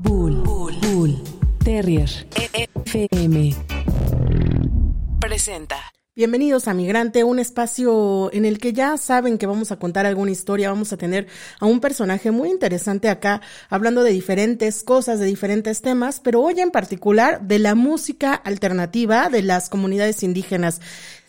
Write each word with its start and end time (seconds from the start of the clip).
Bull, 0.00 0.42
Bull, 0.42 0.74
Bull, 0.80 1.22
Terrier, 1.64 2.08
FM. 2.84 3.54
Presenta. 5.18 5.76
Bienvenidos 6.14 6.68
a 6.68 6.74
Migrante, 6.74 7.24
un 7.24 7.40
espacio 7.40 8.32
en 8.32 8.44
el 8.44 8.58
que 8.58 8.72
ya 8.72 8.96
saben 8.96 9.38
que 9.38 9.46
vamos 9.46 9.72
a 9.72 9.78
contar 9.80 10.06
alguna 10.06 10.30
historia, 10.30 10.70
vamos 10.70 10.92
a 10.92 10.96
tener 10.96 11.26
a 11.58 11.66
un 11.66 11.80
personaje 11.80 12.30
muy 12.30 12.48
interesante 12.48 13.08
acá 13.08 13.40
hablando 13.68 14.04
de 14.04 14.12
diferentes 14.12 14.84
cosas, 14.84 15.18
de 15.18 15.26
diferentes 15.26 15.82
temas, 15.82 16.20
pero 16.20 16.42
hoy 16.42 16.60
en 16.60 16.70
particular 16.70 17.42
de 17.42 17.58
la 17.58 17.74
música 17.74 18.34
alternativa 18.34 19.28
de 19.30 19.42
las 19.42 19.68
comunidades 19.68 20.22
indígenas. 20.22 20.80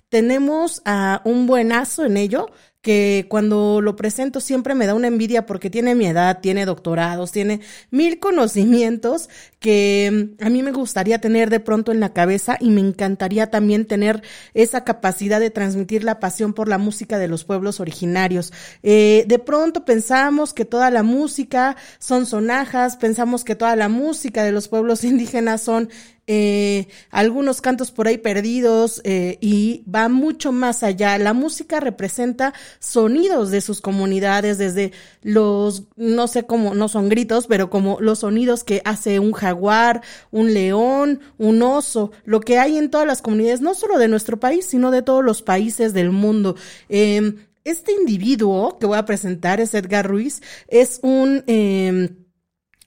Tenemos 0.09 0.81
a 0.85 1.21
un 1.23 1.47
buenazo 1.47 2.05
en 2.05 2.17
ello, 2.17 2.49
que 2.81 3.25
cuando 3.29 3.81
lo 3.81 3.97
presento 3.97 4.39
siempre 4.39 4.73
me 4.73 4.87
da 4.87 4.95
una 4.95 5.07
envidia 5.07 5.45
porque 5.45 5.69
tiene 5.69 5.95
mi 5.95 6.05
edad, 6.05 6.39
tiene 6.39 6.65
doctorados, 6.65 7.31
tiene 7.31 7.59
mil 7.91 8.19
conocimientos 8.19 9.29
que 9.59 10.35
mm, 10.39 10.43
a 10.45 10.49
mí 10.49 10.63
me 10.63 10.71
gustaría 10.71 11.19
tener 11.19 11.49
de 11.49 11.59
pronto 11.59 11.91
en 11.91 11.99
la 11.99 12.13
cabeza 12.13 12.57
y 12.59 12.69
me 12.69 12.79
encantaría 12.79 13.51
también 13.51 13.85
tener 13.85 14.23
esa 14.53 14.85
capacidad 14.85 15.41
de 15.41 15.49
transmitir 15.49 16.05
la 16.05 16.21
pasión 16.21 16.53
por 16.53 16.69
la 16.69 16.77
música 16.77 17.17
de 17.19 17.27
los 17.27 17.43
pueblos 17.43 17.81
originarios. 17.81 18.53
Eh, 18.81 19.25
de 19.27 19.39
pronto 19.39 19.83
pensamos 19.83 20.53
que 20.53 20.63
toda 20.63 20.89
la 20.89 21.03
música 21.03 21.75
son 21.99 22.25
sonajas, 22.25 22.95
pensamos 22.95 23.43
que 23.43 23.55
toda 23.55 23.75
la 23.75 23.89
música 23.89 24.43
de 24.43 24.53
los 24.53 24.69
pueblos 24.69 25.03
indígenas 25.09 25.61
son 25.61 25.89
eh, 26.31 26.87
algunos 27.09 27.59
cantos 27.59 27.89
por 27.89 28.07
ahí 28.07 28.19
perdidos 28.19 29.01
eh, 29.03 29.39
y 29.41 29.83
va 29.89 30.09
mucho 30.09 30.51
más 30.51 30.83
allá. 30.83 31.17
La 31.17 31.33
música 31.33 31.79
representa 31.79 32.53
sonidos 32.77 33.49
de 33.49 33.61
sus 33.61 33.81
comunidades, 33.81 34.59
desde 34.59 34.91
los, 35.23 35.85
no 35.95 36.27
sé 36.27 36.43
cómo, 36.43 36.75
no 36.75 36.87
son 36.87 37.09
gritos, 37.09 37.47
pero 37.47 37.71
como 37.71 37.97
los 37.99 38.19
sonidos 38.19 38.63
que 38.63 38.83
hace 38.85 39.17
un 39.17 39.31
jaguar, 39.31 40.03
un 40.29 40.53
león, 40.53 41.19
un 41.39 41.63
oso, 41.63 42.11
lo 42.25 42.41
que 42.41 42.59
hay 42.59 42.77
en 42.77 42.91
todas 42.91 43.07
las 43.07 43.23
comunidades, 43.23 43.61
no 43.61 43.73
solo 43.73 43.97
de 43.97 44.07
nuestro 44.07 44.39
país, 44.39 44.67
sino 44.67 44.91
de 44.91 45.01
todos 45.01 45.25
los 45.25 45.41
países 45.41 45.93
del 45.93 46.11
mundo. 46.11 46.55
Em, 46.89 47.37
este 47.63 47.91
individuo 47.91 48.77
que 48.77 48.85
voy 48.85 48.99
a 48.99 49.05
presentar 49.05 49.59
es 49.59 49.73
Edgar 49.73 50.07
Ruiz, 50.07 50.43
es 50.67 50.99
un... 51.01 52.28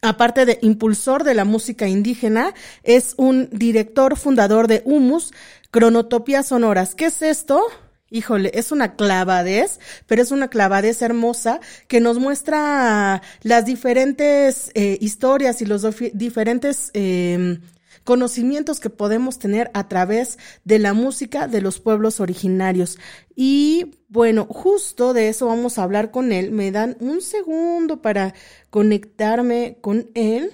Aparte 0.04 0.46
de 0.46 0.58
impulsor 0.62 1.22
de 1.22 1.32
la 1.32 1.44
música 1.44 1.86
indígena, 1.86 2.54
es 2.82 3.14
un 3.18 3.48
director 3.52 4.16
fundador 4.16 4.66
de 4.66 4.82
Humus, 4.84 5.32
Cronotopias 5.70 6.48
Sonoras. 6.48 6.96
¿Qué 6.96 7.06
es 7.06 7.22
esto? 7.22 7.62
Híjole, 8.10 8.50
es 8.52 8.72
una 8.72 8.96
clavadez, 8.96 9.78
pero 10.08 10.20
es 10.20 10.32
una 10.32 10.48
clavadez 10.48 11.02
hermosa 11.02 11.60
que 11.86 12.00
nos 12.00 12.18
muestra 12.18 13.22
las 13.42 13.64
diferentes 13.64 14.72
eh, 14.74 14.98
historias 15.00 15.62
y 15.62 15.66
los 15.66 15.86
diferentes 16.12 16.90
eh, 16.94 17.60
conocimientos 18.04 18.80
que 18.80 18.90
podemos 18.90 19.38
tener 19.38 19.70
a 19.74 19.88
través 19.88 20.38
de 20.64 20.78
la 20.78 20.92
música 20.92 21.48
de 21.48 21.60
los 21.60 21.80
pueblos 21.80 22.20
originarios. 22.20 22.98
Y 23.34 23.96
bueno, 24.08 24.46
justo 24.46 25.14
de 25.14 25.28
eso 25.28 25.46
vamos 25.46 25.78
a 25.78 25.84
hablar 25.84 26.10
con 26.10 26.32
él. 26.32 26.50
Me 26.50 26.70
dan 26.70 26.96
un 27.00 27.20
segundo 27.20 28.02
para 28.02 28.34
conectarme 28.70 29.78
con 29.80 30.10
él. 30.14 30.52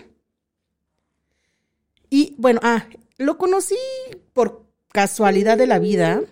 Y 2.10 2.34
bueno, 2.38 2.60
ah, 2.62 2.86
lo 3.18 3.38
conocí 3.38 3.76
por 4.32 4.66
casualidad 4.92 5.58
de 5.58 5.66
la 5.66 5.78
vida. 5.78 6.22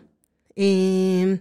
Em, 0.54 1.40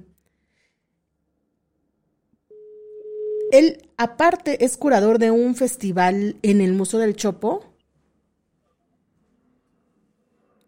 él, 3.51 3.89
aparte, 3.97 4.65
es 4.65 4.75
curador 4.77 5.19
de 5.19 5.31
un 5.31 5.55
festival 5.55 6.37
en 6.41 6.61
el 6.61 6.73
Museo 6.73 6.99
del 6.99 7.15
Chopo 7.15 7.74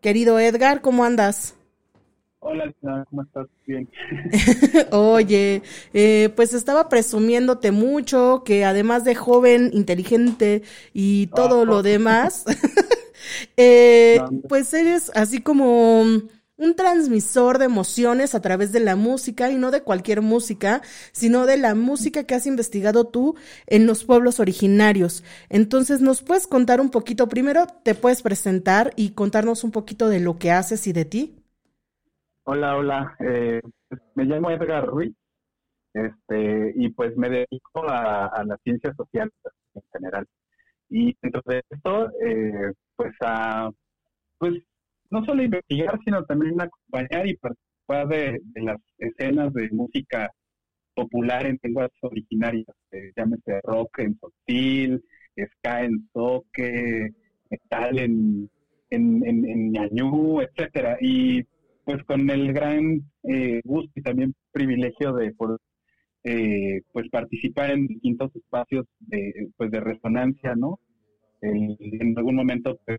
Querido 0.02 0.40
Edgar, 0.40 0.82
¿cómo 0.82 1.04
andas? 1.04 1.56
Hola, 2.40 2.72
¿cómo 3.10 3.24
estás? 3.24 3.48
Bien. 3.66 3.90
Oye, 4.92 5.64
eh, 5.94 6.30
pues 6.36 6.54
estaba 6.54 6.88
presumiéndote 6.88 7.72
mucho 7.72 8.44
que 8.46 8.64
además 8.64 9.04
de 9.04 9.16
joven, 9.16 9.72
inteligente 9.74 10.62
y 10.94 11.28
todo 11.28 11.66
lo 11.66 11.82
demás, 11.82 12.46
eh, 13.58 14.22
pues 14.48 14.74
eres 14.74 15.12
así 15.16 15.42
como 15.42 16.06
un 16.58 16.76
transmisor 16.76 17.60
de 17.60 17.66
emociones 17.66 18.34
a 18.34 18.42
través 18.42 18.72
de 18.72 18.80
la 18.80 18.96
música 18.96 19.52
y 19.52 19.56
no 19.56 19.72
de 19.72 19.84
cualquier 19.84 20.22
música, 20.22 20.82
sino 21.12 21.46
de 21.46 21.58
la 21.58 21.76
música 21.76 22.26
que 22.26 22.36
has 22.36 22.48
investigado 22.48 23.08
tú 23.08 23.36
en 23.68 23.86
los 23.86 24.04
pueblos 24.04 24.40
originarios. 24.40 25.24
Entonces, 25.50 26.02
¿nos 26.02 26.24
puedes 26.24 26.48
contar 26.48 26.82
un 26.82 26.90
poquito? 26.90 27.30
Primero, 27.30 27.68
te 27.84 27.94
puedes 27.96 28.24
presentar 28.24 28.92
y 28.96 29.12
contarnos 29.12 29.64
un 29.64 29.72
poquito 29.72 30.10
de 30.10 30.20
lo 30.20 30.40
que 30.40 30.52
haces 30.52 30.88
y 30.88 30.94
de 30.94 31.06
ti. 31.06 31.44
Hola, 32.44 32.76
hola. 32.76 33.16
Eh, 33.20 33.62
me 34.16 34.26
llamo 34.26 34.50
Edgar 34.50 34.86
Ruiz 34.88 35.14
este, 35.94 36.74
y 36.76 36.90
pues 36.90 37.16
me 37.18 37.30
dedico 37.30 37.88
a, 37.88 38.44
las 38.46 38.60
ciencias 38.64 38.96
sociales 38.96 39.34
en 39.76 39.84
general. 39.94 40.26
Y 40.90 41.16
dentro 41.22 41.42
de 41.46 41.62
esto, 41.70 42.10
eh, 42.26 42.74
pues 42.96 43.14
a 43.22 43.70
pues 44.40 44.54
no 45.10 45.24
solo 45.26 45.44
investigar, 45.44 46.00
sino 46.04 46.24
también 46.26 46.60
acompañar 46.60 47.28
y 47.28 47.36
participar 47.36 48.08
de, 48.08 48.42
las 48.56 48.78
escenas 48.98 49.54
de 49.54 49.70
música 49.72 50.32
popular 50.94 51.46
en 51.46 51.60
lenguas 51.62 51.92
originarias, 52.02 52.76
eh, 52.92 53.12
llámese 53.16 53.62
rock 53.64 54.00
en 54.00 54.18
sotil, 54.20 55.04
ska 55.56 55.84
en 55.84 56.10
soque, 56.12 57.12
metal 57.50 58.00
en, 58.00 58.50
en, 58.90 59.26
en, 59.26 59.72
ñañú, 59.72 60.42
etcétera. 60.42 60.98
Y 61.00 61.44
pues 61.86 62.04
con 62.04 62.30
el 62.30 62.52
gran 62.52 63.02
eh, 63.24 63.62
gusto 63.64 63.92
y 63.96 64.02
también 64.02 64.34
privilegio 64.52 65.14
de 65.14 65.34
eh, 66.24 66.82
pues 66.92 67.10
participar 67.10 67.72
en 67.72 67.88
distintos 67.88 68.36
espacios 68.36 68.86
de, 69.00 69.50
pues 69.56 69.72
de 69.72 69.80
resonancia, 69.80 70.56
¿no? 70.56 70.80
en 71.40 72.18
algún 72.18 72.36
momento, 72.36 72.80
pues, 72.84 72.98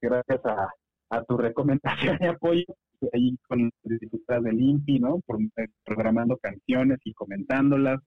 gracias 0.00 0.40
a, 0.46 0.68
a 1.10 1.24
tu 1.24 1.36
recomendación 1.36 2.18
y 2.20 2.26
apoyo 2.26 2.64
ahí 3.12 3.36
con 3.48 3.70
las 3.84 4.00
diputadas 4.00 4.44
del 4.44 4.60
INPI, 4.60 5.00
¿no? 5.00 5.20
Eh, 5.56 5.66
programando 5.84 6.36
canciones 6.38 6.98
y 7.04 7.12
comentándolas 7.14 8.00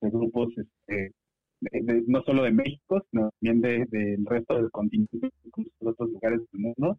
de 0.00 0.10
grupos 0.10 0.52
este, 0.56 1.12
no 2.06 2.22
solo 2.22 2.44
de 2.44 2.52
México, 2.52 3.02
sino 3.10 3.30
también 3.40 3.60
del 3.60 3.88
de, 3.90 4.18
resto 4.24 4.56
del 4.56 4.70
continente, 4.70 5.18
de 5.18 5.88
otros 5.88 6.10
lugares 6.10 6.40
del 6.52 6.60
mundo. 6.60 6.98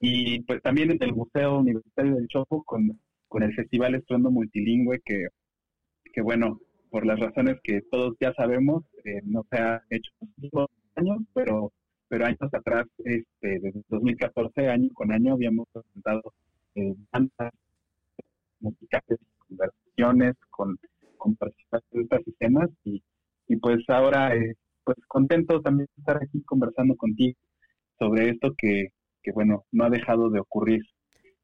Y 0.00 0.40
pues 0.42 0.62
también 0.62 0.90
en 0.90 1.02
el 1.02 1.14
Museo 1.14 1.58
Universitario 1.58 2.14
del 2.16 2.28
Chopo 2.28 2.62
con, 2.64 3.00
con 3.28 3.42
el 3.42 3.54
Festival 3.54 3.94
Estruendo 3.94 4.30
Multilingüe, 4.30 5.00
que, 5.04 5.26
que 6.12 6.20
bueno, 6.22 6.60
por 6.90 7.04
las 7.04 7.18
razones 7.18 7.58
que 7.62 7.82
todos 7.90 8.16
ya 8.20 8.32
sabemos, 8.34 8.84
eh, 9.04 9.20
no 9.24 9.44
se 9.50 9.58
ha 9.58 9.82
hecho 9.90 10.10
en 10.20 10.66
años, 10.96 11.18
pero 11.34 11.72
pero 12.08 12.26
años 12.26 12.38
atrás, 12.52 12.86
este, 12.98 13.60
desde 13.60 13.82
2014, 13.88 14.68
año 14.68 14.88
con 14.94 15.12
año, 15.12 15.34
habíamos 15.34 15.68
presentado 15.72 16.34
eh, 16.74 16.94
bandas 17.12 17.52
musicales, 18.60 19.18
conversaciones 19.46 20.34
con, 20.50 20.78
con 21.16 21.36
participación 21.36 21.88
de 21.92 22.02
estas 22.02 22.24
sistemas 22.24 22.70
y, 22.84 23.02
y 23.46 23.56
pues 23.56 23.78
ahora, 23.88 24.34
eh, 24.34 24.54
pues 24.84 24.96
contento 25.06 25.60
también 25.60 25.88
de 25.96 26.00
estar 26.00 26.16
aquí 26.16 26.42
conversando 26.42 26.96
contigo 26.96 27.38
sobre 27.98 28.30
esto 28.30 28.54
que, 28.56 28.88
que, 29.22 29.32
bueno, 29.32 29.64
no 29.72 29.84
ha 29.84 29.90
dejado 29.90 30.30
de 30.30 30.40
ocurrir 30.40 30.82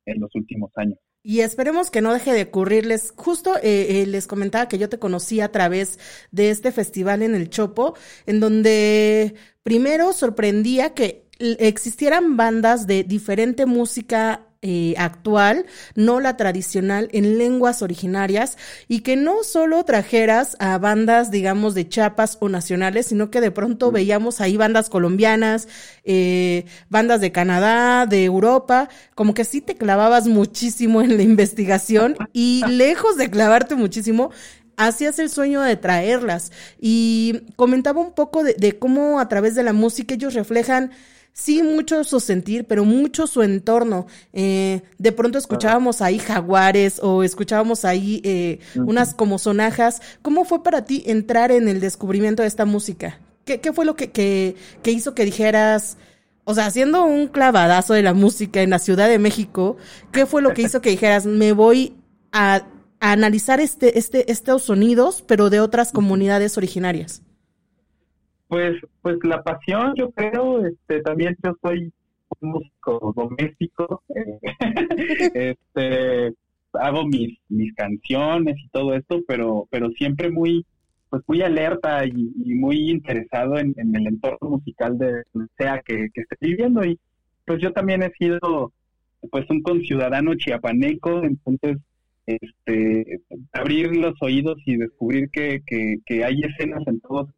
en 0.07 0.21
los 0.21 0.35
últimos 0.35 0.71
años. 0.77 0.99
Y 1.27 1.41
esperemos 1.41 1.91
que 1.91 2.03
no 2.03 2.13
deje 2.13 2.35
de 2.35 2.43
ocurrirles. 2.43 3.15
Justo 3.17 3.57
eh, 3.57 4.03
eh, 4.03 4.07
les 4.07 4.27
comentaba 4.27 4.69
que 4.69 4.77
yo 4.77 4.91
te 4.91 4.99
conocí 4.99 5.41
a 5.41 5.51
través 5.51 5.99
de 6.33 6.51
este 6.51 6.71
festival 6.71 7.23
en 7.23 7.35
el 7.35 7.49
Chopo, 7.49 7.95
en 8.27 8.41
donde 8.41 9.35
primero 9.63 10.13
sorprendía 10.13 10.93
que 10.93 11.25
existieran 11.39 12.37
bandas 12.37 12.87
de 12.87 13.05
diferente 13.05 13.65
música 13.65 14.47
eh, 14.67 14.95
actual, 14.97 15.67
no 15.95 16.21
la 16.21 16.39
tradicional, 16.39 17.11
en 17.13 17.37
lenguas 17.37 17.83
originarias, 17.83 18.57
y 18.89 19.01
que 19.01 19.15
no 19.15 19.45
solo 19.45 19.85
trajeras 19.85 20.57
a 20.59 20.79
bandas, 20.79 21.31
digamos, 21.31 21.75
de 21.75 21.87
chapas 21.87 22.39
o 22.41 22.49
nacionales, 22.49 23.05
sino 23.09 23.31
que 23.31 23.43
de 23.43 23.51
pronto 23.51 23.93
veíamos 23.93 24.41
ahí 24.41 24.57
bandas 24.57 24.89
colombianas, 24.89 25.69
eh, 26.05 26.65
bandas 26.89 27.21
de 27.21 27.31
Canadá, 27.31 28.07
de 28.07 28.25
Europa, 28.25 28.89
como 29.15 29.35
que 29.35 29.45
sí 29.45 29.61
te 29.61 29.75
clavabas 29.75 30.27
muchísimo 30.27 31.03
en 31.03 31.19
la 31.19 31.23
investigación 31.23 32.17
y 32.33 32.63
lejos 32.67 33.19
de 33.19 33.29
clavarte 33.29 33.75
muchísimo, 33.75 34.31
hacías 34.79 35.19
el 35.19 35.29
sueño 35.29 35.61
de 35.61 35.77
traerlas. 35.77 36.53
Y 36.81 37.43
comentaba 37.57 38.01
un 38.01 38.15
poco 38.15 38.43
de, 38.43 38.55
de 38.55 38.79
cómo 38.79 39.21
a 39.21 39.29
través 39.29 39.55
de 39.55 39.63
la 39.63 39.75
música 39.75 40.15
ellos 40.15 40.33
reflejan 40.33 40.91
sí 41.35 41.63
mucho 41.63 42.03
su 42.05 42.21
sentir, 42.21 42.65
pero 42.65 42.87
mucho 42.87 43.27
su 43.27 43.43
entorno. 43.43 44.07
Eh, 44.33 44.81
de 44.97 45.13
pronto 45.13 45.37
escuchábamos 45.37 46.01
ahí 46.01 46.19
jaguares 46.19 47.01
o 47.03 47.23
escuchábamos 47.23 47.85
ahí 47.85 48.23
eh, 48.25 48.61
unas 48.77 49.13
como 49.13 49.39
sonajas. 49.39 50.01
¿Cómo 50.23 50.47
fue 50.47 50.63
para 50.63 50.87
ti 50.87 51.03
entrar 51.07 51.53
en 51.53 51.69
el 51.69 51.81
descubrimiento 51.81 52.43
de 52.43 52.49
esta 52.49 52.65
música? 52.65 53.21
¿Qué, 53.45 53.61
qué 53.61 53.73
fue 53.75 53.85
lo 53.85 53.95
que, 53.97 54.11
que, 54.11 54.57
que 54.83 54.93
hizo 54.93 55.15
que 55.15 55.27
dijeras, 55.27 55.99
o 56.45 56.55
sea, 56.55 56.67
haciendo 56.67 57.05
un 57.05 57.27
clavadazo 57.27 57.93
de 57.93 58.03
la 58.03 58.15
música 58.15 58.63
en 58.63 58.71
la 58.71 58.79
Ciudad 58.79 59.09
de 59.09 59.19
México, 59.19 59.77
¿qué 60.13 60.25
fue 60.25 60.41
lo 60.41 60.55
que 60.55 60.63
hizo 60.63 60.81
que 60.81 60.91
dijeras, 60.91 61.27
me 61.27 61.53
voy 61.53 61.95
a, 62.33 62.65
analizar 63.01 63.61
este, 63.61 63.99
este, 63.99 64.33
estos 64.33 64.63
sonidos, 64.63 65.23
pero 65.27 65.51
de 65.51 65.61
otras 65.61 65.93
comunidades 65.93 66.57
originarias? 66.57 67.21
Pues, 68.55 68.77
pues 69.03 69.17
la 69.25 69.43
pasión, 69.43 69.95
yo 69.97 70.13
creo, 70.13 70.65
este, 70.65 71.01
también 71.01 71.37
yo 71.43 71.57
soy 71.61 71.93
un 72.39 72.51
músico 72.51 73.13
doméstico, 73.17 74.05
eh, 74.15 74.39
este, 75.75 76.33
hago 76.75 77.05
mis, 77.05 77.37
mis 77.49 77.75
canciones 77.75 78.55
y 78.65 78.69
todo 78.69 78.95
esto, 78.95 79.23
pero, 79.27 79.67
pero 79.73 79.91
siempre 79.99 80.31
muy, 80.31 80.65
pues 81.11 81.25
muy 81.27 81.43
alerta 81.43 82.07
y, 82.07 82.33
muy 82.55 82.93
interesado 82.93 83.59
en, 83.59 83.75
el 83.77 84.07
entorno 84.07 84.51
musical 84.51 84.99
de 84.99 85.25
sea 85.59 85.83
que, 85.85 86.11
que 86.15 86.21
esté 86.21 86.37
viviendo. 86.39 86.85
Y 86.85 86.97
pues 87.45 87.61
yo 87.61 87.73
también 87.73 88.05
he 88.05 88.13
sido 88.13 88.73
pues 89.33 89.51
un 89.51 89.63
conciudadano 89.63 90.37
chiapaneco, 90.37 91.25
entonces 91.25 91.79
este 92.27 93.21
abrir 93.53 93.97
los 93.97 94.15
oídos 94.21 94.57
y 94.65 94.77
descubrir 94.77 95.29
que, 95.31 95.63
que, 95.67 96.25
hay 96.25 96.41
escenas 96.43 96.87
en 96.87 97.01
todos 97.01 97.29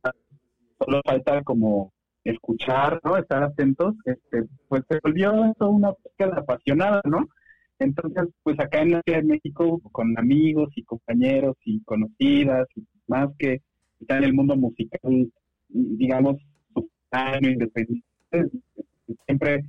solo 0.78 1.00
falta 1.04 1.42
como 1.42 1.92
escuchar, 2.24 3.00
¿no? 3.04 3.16
Estar 3.16 3.42
atentos, 3.42 3.94
este, 4.04 4.44
pues 4.68 4.82
se 4.88 4.98
volvió 5.02 5.32
eso 5.44 5.70
una 5.70 5.90
búsqueda 5.90 6.38
apasionada, 6.38 7.00
¿no? 7.04 7.28
Entonces, 7.78 8.28
pues 8.42 8.58
acá 8.58 8.80
en 8.82 8.92
la 8.92 9.02
Ciudad 9.02 9.20
de 9.20 9.28
México, 9.28 9.80
con 9.92 10.18
amigos 10.18 10.70
y 10.76 10.82
compañeros 10.82 11.56
y 11.64 11.82
conocidas, 11.82 12.66
y 12.74 12.84
más 13.06 13.28
que 13.38 13.60
están 14.00 14.18
en 14.18 14.24
el 14.24 14.34
mundo 14.34 14.56
musical, 14.56 15.30
digamos, 15.68 16.36
año 17.10 17.50
independiente, 17.50 18.04
siempre 19.26 19.64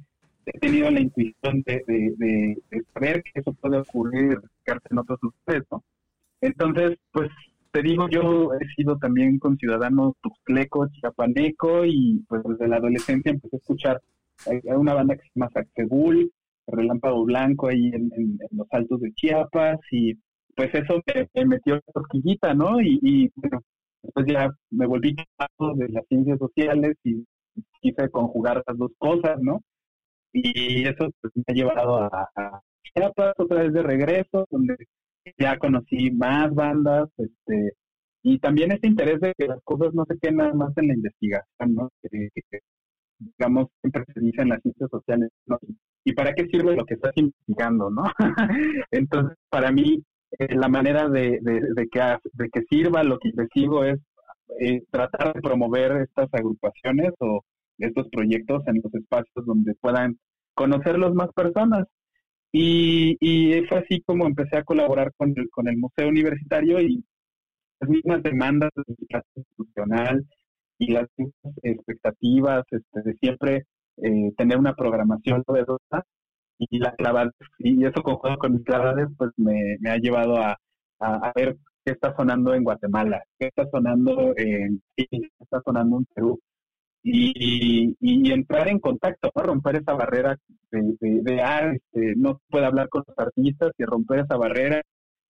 he 0.46 0.60
tenido 0.60 0.90
la 0.90 1.02
intuición 1.02 1.62
de, 1.66 1.84
de, 1.88 2.58
saber 2.94 3.24
que 3.24 3.40
eso 3.40 3.54
puede 3.54 3.80
ocurrir 3.80 4.40
en 4.66 4.98
otros 4.98 5.20
lugares, 5.22 5.68
¿no? 5.72 5.84
Entonces, 6.42 6.98
pues 7.12 7.30
te 7.78 7.84
digo, 7.84 8.10
yo 8.10 8.50
he 8.56 8.66
sido 8.76 8.98
también 8.98 9.38
con 9.38 9.56
ciudadano 9.56 10.16
tuxtleco, 10.22 10.88
chiapaneco, 10.88 11.86
y 11.86 12.26
pues 12.28 12.42
desde 12.44 12.68
la 12.68 12.78
adolescencia 12.78 13.32
empecé 13.32 13.56
a 13.56 13.60
escuchar 13.60 14.02
hay, 14.48 14.60
una 14.76 14.96
banda 14.96 15.16
que 15.16 15.22
se 15.22 15.30
llama 15.36 15.52
Saxegul, 15.54 16.32
Relámpago 16.66 17.24
Blanco 17.26 17.68
ahí 17.68 17.92
en, 17.94 18.40
los 18.50 18.68
altos 18.72 19.00
de 19.02 19.14
Chiapas, 19.14 19.78
y 19.92 20.16
pues 20.56 20.74
eso 20.74 21.00
me, 21.36 21.46
metió 21.46 21.76
la 21.76 21.94
cosquillita, 21.94 22.56
¿no? 22.56 22.82
Y, 22.82 23.32
bueno, 23.36 23.62
después 24.02 24.26
ya 24.28 24.50
me 24.72 24.88
volví 24.88 25.14
de 25.14 25.90
las 25.90 26.08
ciencias 26.08 26.40
sociales 26.40 26.98
y 27.04 27.24
quise 27.80 28.10
conjugar 28.10 28.64
las 28.66 28.76
dos 28.76 28.92
cosas, 28.98 29.40
¿no? 29.40 29.62
Y 30.34 30.88
eso 30.88 31.12
pues, 31.22 31.32
me 31.36 31.44
ha 31.46 31.54
llevado 31.54 31.98
a, 31.98 32.28
a 32.36 32.62
Chiapas 32.82 33.36
otra 33.38 33.62
vez 33.62 33.74
de 33.74 33.84
regreso, 33.84 34.48
donde 34.50 34.78
ya 35.38 35.58
conocí 35.58 36.12
más 36.12 36.54
bandas, 36.54 37.10
este, 37.18 37.74
y 38.24 38.40
también 38.40 38.72
ese 38.72 38.88
interés 38.88 39.20
de 39.22 39.34
que 39.38 39.48
las 39.48 39.62
cosas 39.64 39.94
no 39.94 40.06
se 40.06 40.18
queden 40.20 40.38
nada 40.38 40.54
más 40.54 40.76
en 40.78 40.88
la 40.88 40.94
investigación, 40.96 41.76
¿no? 41.76 41.90
Digamos, 43.20 43.68
siempre 43.82 44.04
se 44.14 44.20
dice 44.20 44.42
en 44.42 44.50
las 44.50 44.62
ciencias 44.62 44.90
sociales, 44.90 45.30
¿no? 45.46 45.58
¿Y 46.04 46.14
para 46.14 46.34
qué 46.34 46.46
sirve 46.48 46.76
lo 46.76 46.86
que 46.86 46.96
estás 46.96 47.14
investigando, 47.16 47.90
no? 47.90 48.04
Entonces, 48.92 49.38
para 49.50 49.72
mí, 49.72 50.04
eh, 50.40 50.56
la 50.56 50.68
manera 50.68 51.10
de, 51.10 51.40
de, 51.42 51.88
que, 51.90 52.00
de 52.34 52.50
que 52.50 52.62
sirva 52.70 53.04
lo 53.04 53.18
que 53.18 53.30
investigo 53.30 53.84
es 53.84 54.00
eh, 54.60 54.84
tratar 54.92 55.34
de 55.34 55.42
promover 55.42 56.04
estas 56.04 56.28
agrupaciones 56.34 57.12
o 57.20 57.42
estos 57.78 58.08
proyectos 58.10 58.64
en 58.68 58.82
los 58.84 58.94
espacios 58.94 59.46
donde 59.46 59.74
puedan 59.76 60.18
conocerlos 60.54 61.14
más 61.14 61.30
personas. 61.34 61.86
Y, 62.52 63.18
y 63.20 63.62
fue 63.68 63.80
así 63.80 64.02
como 64.02 64.26
empecé 64.26 64.58
a 64.58 64.64
colaborar 64.64 65.12
con 65.18 65.34
el, 65.36 65.50
con 65.50 65.68
el 65.68 65.78
Museo 65.78 66.08
Universitario 66.10 66.80
y 66.82 67.04
las 67.80 67.90
mismas 67.90 68.24
demandas 68.24 68.72
de 68.76 68.84
institucional 69.36 70.26
y 70.80 70.92
las 70.92 71.08
mismas 71.18 71.54
expectativas 71.64 72.64
este, 72.72 73.02
de 73.04 73.14
siempre 73.18 73.66
eh, 73.98 74.32
tener 74.38 74.58
una 74.58 74.76
programación 74.76 75.44
novedosa 75.48 76.04
y 76.60 76.80
la 76.80 76.96
clavada, 76.96 77.32
y 77.60 77.86
eso 77.86 78.02
conjunto 78.02 78.38
con 78.40 78.54
mis 78.54 78.64
clavades, 78.64 79.08
pues 79.18 79.32
me, 79.38 79.78
me 79.80 79.92
ha 79.92 79.98
llevado 79.98 80.38
a, 80.38 80.58
a, 81.00 81.32
ver 81.36 81.56
qué 81.86 81.92
está 81.94 82.16
sonando 82.16 82.54
en 82.54 82.64
Guatemala, 82.64 83.24
qué 83.40 83.48
está 83.48 83.68
sonando 83.70 84.34
en 84.38 84.82
qué 84.96 85.08
está 85.40 85.62
sonando 85.64 85.98
en 85.98 86.06
Perú. 86.14 86.40
Y, 87.04 87.96
y, 88.02 88.32
entrar 88.34 88.68
en 88.68 88.80
contacto, 88.80 89.32
¿no? 89.34 89.44
romper 89.44 89.78
esa 89.78 89.94
barrera 89.94 90.38
de, 90.72 90.98
de, 91.00 91.42
ah, 91.42 91.72
este, 91.74 92.16
no 92.18 92.42
puede 92.50 92.66
hablar 92.66 92.90
con 92.90 93.04
los 93.08 93.18
artistas 93.18 93.72
y 93.78 93.86
romper 93.86 94.20
esa 94.20 94.36
barrera, 94.36 94.82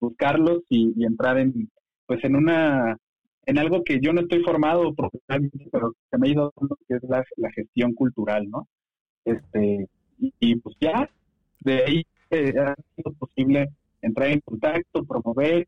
buscarlos 0.00 0.62
y, 0.70 1.04
entrar 1.04 1.38
en, 1.38 1.70
pues 2.06 2.24
en 2.24 2.36
una 2.36 2.96
en 3.44 3.58
algo 3.58 3.84
que 3.84 4.00
yo 4.00 4.12
no 4.12 4.22
estoy 4.22 4.42
formado 4.42 4.92
profesionalmente, 4.94 5.68
pero 5.70 5.92
que 6.10 6.18
me 6.18 6.28
ha 6.28 6.30
ido 6.32 6.52
que 6.88 6.96
es 6.96 7.02
la, 7.04 7.24
gestión 7.52 7.94
cultural, 7.94 8.48
¿no? 8.50 8.66
Este, 9.24 9.88
y, 10.18 10.56
pues 10.56 10.76
ya, 10.80 11.08
de 11.60 11.84
ahí 11.84 12.06
eh, 12.30 12.52
ha 12.58 12.74
sido 12.96 13.12
posible 13.18 13.68
entrar 14.02 14.30
en 14.30 14.40
contacto, 14.40 15.04
promover, 15.04 15.66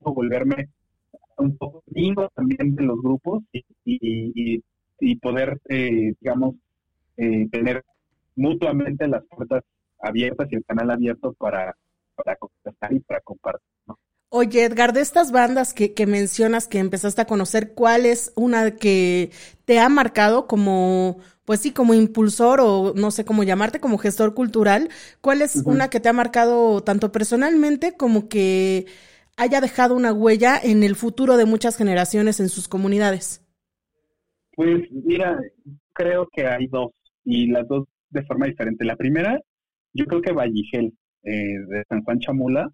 volverme 0.00 0.68
un 1.38 1.56
poco 1.56 1.82
lindo 1.92 2.30
también 2.34 2.74
de 2.74 2.84
los 2.84 3.00
grupos 3.02 3.42
y, 3.52 3.64
y, 3.84 4.62
y 5.00 5.16
poder, 5.16 5.60
eh, 5.68 6.14
digamos, 6.20 6.54
eh, 7.16 7.48
tener 7.50 7.84
mutuamente 8.34 9.08
las 9.08 9.24
puertas 9.24 9.64
abiertas 10.00 10.48
y 10.50 10.56
el 10.56 10.64
canal 10.64 10.90
abierto 10.90 11.32
para, 11.34 11.74
para 12.14 12.36
contestar 12.36 12.92
y 12.92 13.00
para 13.00 13.20
compartir. 13.20 13.66
Oye, 14.28 14.64
Edgar, 14.64 14.92
de 14.92 15.00
estas 15.00 15.30
bandas 15.30 15.72
que, 15.72 15.94
que, 15.94 16.06
mencionas 16.06 16.66
que 16.66 16.78
empezaste 16.78 17.22
a 17.22 17.26
conocer, 17.26 17.74
¿cuál 17.74 18.04
es 18.04 18.32
una 18.34 18.72
que 18.72 19.30
te 19.64 19.78
ha 19.78 19.88
marcado 19.88 20.48
como, 20.48 21.18
pues 21.44 21.60
sí, 21.60 21.70
como 21.70 21.94
impulsor 21.94 22.60
o 22.60 22.92
no 22.94 23.12
sé 23.12 23.24
cómo 23.24 23.44
llamarte, 23.44 23.80
como 23.80 23.98
gestor 23.98 24.34
cultural? 24.34 24.90
¿Cuál 25.20 25.42
es 25.42 25.56
una 25.64 25.88
que 25.88 26.00
te 26.00 26.08
ha 26.08 26.12
marcado 26.12 26.82
tanto 26.82 27.12
personalmente 27.12 27.96
como 27.96 28.28
que 28.28 28.86
haya 29.36 29.60
dejado 29.60 29.94
una 29.94 30.12
huella 30.12 30.58
en 30.60 30.82
el 30.82 30.96
futuro 30.96 31.36
de 31.36 31.44
muchas 31.44 31.76
generaciones 31.76 32.40
en 32.40 32.48
sus 32.48 32.66
comunidades? 32.66 33.45
Pues 34.56 34.90
mira, 34.90 35.38
creo 35.92 36.28
que 36.32 36.46
hay 36.46 36.66
dos 36.66 36.90
y 37.24 37.48
las 37.48 37.68
dos 37.68 37.86
de 38.10 38.24
forma 38.24 38.46
diferente. 38.46 38.84
La 38.84 38.96
primera, 38.96 39.40
yo 39.92 40.06
creo 40.06 40.22
que 40.22 40.32
Valligel, 40.32 40.92
eh, 41.22 41.58
de 41.68 41.84
San 41.88 42.02
Juan 42.02 42.18
Chamula, 42.18 42.70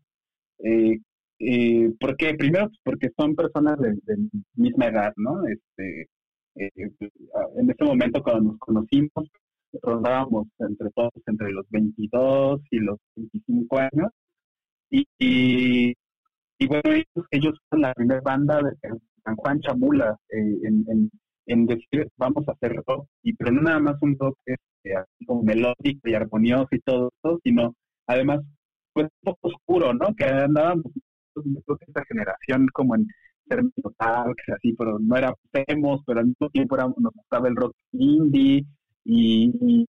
eh, 0.60 0.98
eh, 1.40 1.92
porque 1.98 2.34
primero 2.34 2.70
porque 2.84 3.08
son 3.16 3.34
personas 3.34 3.76
de, 3.80 3.96
misma 4.54 4.86
edad, 4.86 5.12
¿no? 5.16 5.44
Este, 5.46 6.08
eh, 6.54 6.70
en 7.56 7.70
ese 7.70 7.84
momento 7.84 8.22
cuando 8.22 8.52
nos 8.52 8.58
conocimos 8.58 9.28
rondábamos 9.82 10.46
entre 10.58 10.90
todos 10.90 11.10
entre 11.26 11.50
los 11.50 11.66
22 11.70 12.60
y 12.70 12.78
los 12.78 12.98
25 13.16 13.78
años 13.78 14.10
y, 14.90 15.06
y, 15.18 15.94
bueno 16.68 16.82
ellos, 16.92 17.26
ellos 17.30 17.58
son 17.70 17.80
la 17.80 17.94
primera 17.94 18.20
banda 18.20 18.60
de 18.62 18.70
San 19.24 19.36
Juan 19.36 19.60
Chamula 19.60 20.16
eh, 20.28 20.58
en, 20.64 20.84
en, 20.88 21.10
decir 21.46 22.08
vamos 22.16 22.48
a 22.48 22.52
hacer 22.52 22.74
rock 22.86 23.06
y 23.22 23.34
pero 23.34 23.52
no 23.52 23.62
nada 23.62 23.80
más 23.80 23.96
un 24.00 24.16
rock 24.18 24.38
este, 24.46 24.96
así 24.96 25.24
como 25.26 25.42
melódico 25.42 26.08
y 26.08 26.14
armonioso 26.14 26.68
y 26.70 26.80
todo 26.80 27.10
eso 27.22 27.40
sino 27.42 27.74
además 28.06 28.40
pues 28.92 29.06
un 29.06 29.32
poco 29.32 29.48
oscuro, 29.48 29.94
¿no? 29.94 30.14
Que 30.14 30.24
andábamos 30.24 30.92
creo 31.34 31.76
que 31.78 31.84
esta 31.86 32.04
generación 32.04 32.66
como 32.72 32.94
en 32.94 33.06
términos 33.48 33.74
así, 33.98 34.72
pero 34.78 34.98
no 34.98 35.16
era 35.16 35.34
emos, 35.66 36.02
pero 36.06 36.20
al 36.20 36.26
mismo 36.26 36.48
tiempo 36.50 36.76
era, 36.76 36.84
nos 36.84 37.12
gustaba 37.14 37.48
el 37.48 37.56
rock 37.56 37.74
indie 37.92 38.64
y, 39.04 39.86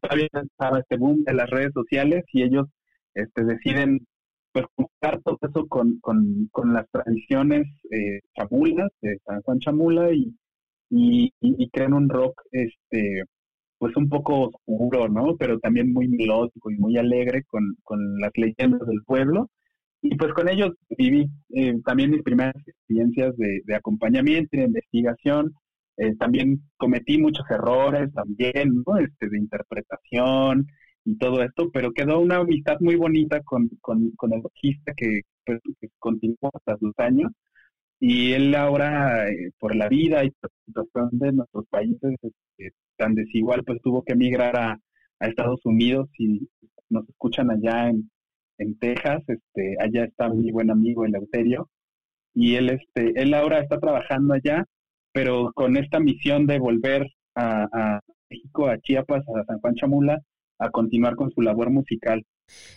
todavía 0.00 0.28
estaba 0.32 0.80
este 0.80 0.96
boom 0.96 1.24
de 1.24 1.34
las 1.34 1.48
redes 1.48 1.72
sociales 1.72 2.24
y 2.32 2.42
ellos 2.42 2.66
este, 3.14 3.44
deciden 3.44 4.06
pues 4.52 4.66
juntar 4.76 5.20
todo 5.22 5.38
eso 5.42 5.66
con, 5.66 5.98
con, 6.00 6.48
con 6.52 6.72
las 6.72 6.86
tradiciones 6.90 7.66
eh, 7.90 8.20
chamulas 8.36 8.90
de 9.00 9.18
San 9.24 9.42
Juan 9.42 9.58
Chamula 9.58 10.12
y, 10.12 10.32
y, 10.90 11.32
crean 11.72 11.94
un 11.94 12.08
rock 12.08 12.40
este 12.52 13.24
pues 13.78 13.96
un 13.96 14.08
poco 14.08 14.50
oscuro, 14.66 15.08
¿no? 15.08 15.36
Pero 15.36 15.58
también 15.58 15.92
muy 15.92 16.08
melódico 16.08 16.70
y 16.70 16.76
muy 16.78 16.96
alegre 16.96 17.44
con, 17.44 17.76
con 17.82 18.18
las 18.18 18.30
leyendas 18.36 18.86
del 18.86 19.02
pueblo 19.04 19.50
y 20.04 20.16
pues 20.16 20.34
con 20.34 20.50
ellos 20.50 20.72
viví 20.98 21.26
eh, 21.54 21.80
también 21.82 22.10
mis 22.10 22.22
primeras 22.22 22.54
experiencias 22.66 23.34
de, 23.38 23.74
acompañamiento 23.74 24.50
y 24.52 24.58
de 24.58 24.66
investigación. 24.66 25.54
Eh, 25.96 26.14
también 26.16 26.60
cometí 26.76 27.16
muchos 27.16 27.46
errores 27.50 28.12
también. 28.12 28.84
Este, 29.00 29.30
de 29.30 29.38
interpretación 29.38 30.66
y 31.06 31.16
todo 31.16 31.42
esto, 31.42 31.70
pero 31.72 31.92
quedó 31.92 32.20
una 32.20 32.36
amistad 32.36 32.76
muy 32.80 32.96
bonita 32.96 33.40
con, 33.44 33.70
con, 33.80 34.12
el 34.32 34.42
bajista 34.42 34.92
que, 34.94 35.22
pues, 35.46 35.58
continuó 35.98 36.50
hasta 36.52 36.76
sus 36.76 36.92
años. 36.98 37.32
Y 38.00 38.32
él 38.32 38.54
ahora, 38.54 39.28
eh, 39.28 39.50
por 39.58 39.74
la 39.76 39.88
vida 39.88 40.24
y 40.24 40.30
por 40.30 40.50
la 40.50 40.64
situación 40.66 41.08
de 41.12 41.32
nuestros 41.32 41.66
países 41.68 42.16
este, 42.22 42.72
tan 42.96 43.14
desigual, 43.14 43.64
pues 43.64 43.80
tuvo 43.82 44.02
que 44.02 44.12
emigrar 44.12 44.56
a, 44.56 44.78
a, 45.20 45.26
Estados 45.26 45.60
Unidos 45.64 46.08
y 46.18 46.48
nos 46.90 47.08
escuchan 47.08 47.50
allá 47.50 47.88
en, 47.88 48.10
en 48.58 48.78
Texas, 48.78 49.22
este, 49.26 49.76
allá 49.80 50.04
está 50.04 50.28
mi 50.28 50.50
buen 50.52 50.70
amigo 50.70 51.04
Eleuterio, 51.04 51.68
y 52.34 52.56
él, 52.56 52.70
este, 52.70 53.20
él 53.20 53.32
ahora 53.34 53.60
está 53.60 53.78
trabajando 53.78 54.34
allá, 54.34 54.64
pero 55.12 55.52
con 55.54 55.76
esta 55.76 56.00
misión 56.00 56.46
de 56.46 56.58
volver 56.58 57.06
a, 57.34 57.68
a 57.72 58.00
México, 58.28 58.66
a 58.68 58.78
Chiapas, 58.78 59.24
a 59.28 59.44
San 59.44 59.60
Juan 59.60 59.74
Chamula, 59.74 60.18
a 60.58 60.70
continuar 60.70 61.16
con 61.16 61.30
su 61.30 61.40
labor 61.42 61.70
musical. 61.70 62.24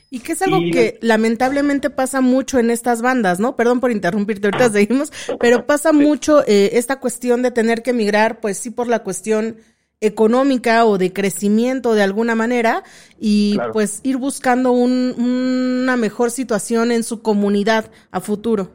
Y 0.10 0.20
que 0.20 0.32
es 0.34 0.42
algo 0.42 0.60
que 0.72 0.98
lamentablemente 1.02 1.90
pasa 1.90 2.22
mucho 2.22 2.60
en 2.60 2.72
estas 2.72 3.02
bandas, 3.02 3.40
¿no? 3.40 3.58
Perdón 3.58 3.82
por 3.82 3.92
interrumpirte, 3.92 4.48
ahorita 4.48 4.70
seguimos, 4.70 5.12
pero 5.40 5.66
pasa 5.66 5.92
mucho 5.92 6.44
eh, 6.48 6.72
esta 6.74 7.00
cuestión 7.00 7.42
de 7.42 7.52
tener 7.52 7.84
que 7.84 7.90
emigrar, 7.90 8.40
pues 8.40 8.58
sí, 8.58 8.70
por 8.70 8.88
la 8.88 9.04
cuestión 9.04 9.58
económica 10.00 10.86
o 10.86 10.98
de 10.98 11.12
crecimiento 11.12 11.94
de 11.96 12.04
alguna 12.04 12.36
manera 12.36 12.84
y 13.20 13.58
pues 13.74 14.00
ir 14.04 14.18
buscando 14.18 14.72
un, 14.72 15.16
una 15.18 15.98
mejor 15.98 16.30
situación 16.30 16.92
en 16.92 17.04
su 17.04 17.22
comunidad 17.22 17.92
a 18.12 18.22
futuro. 18.22 18.70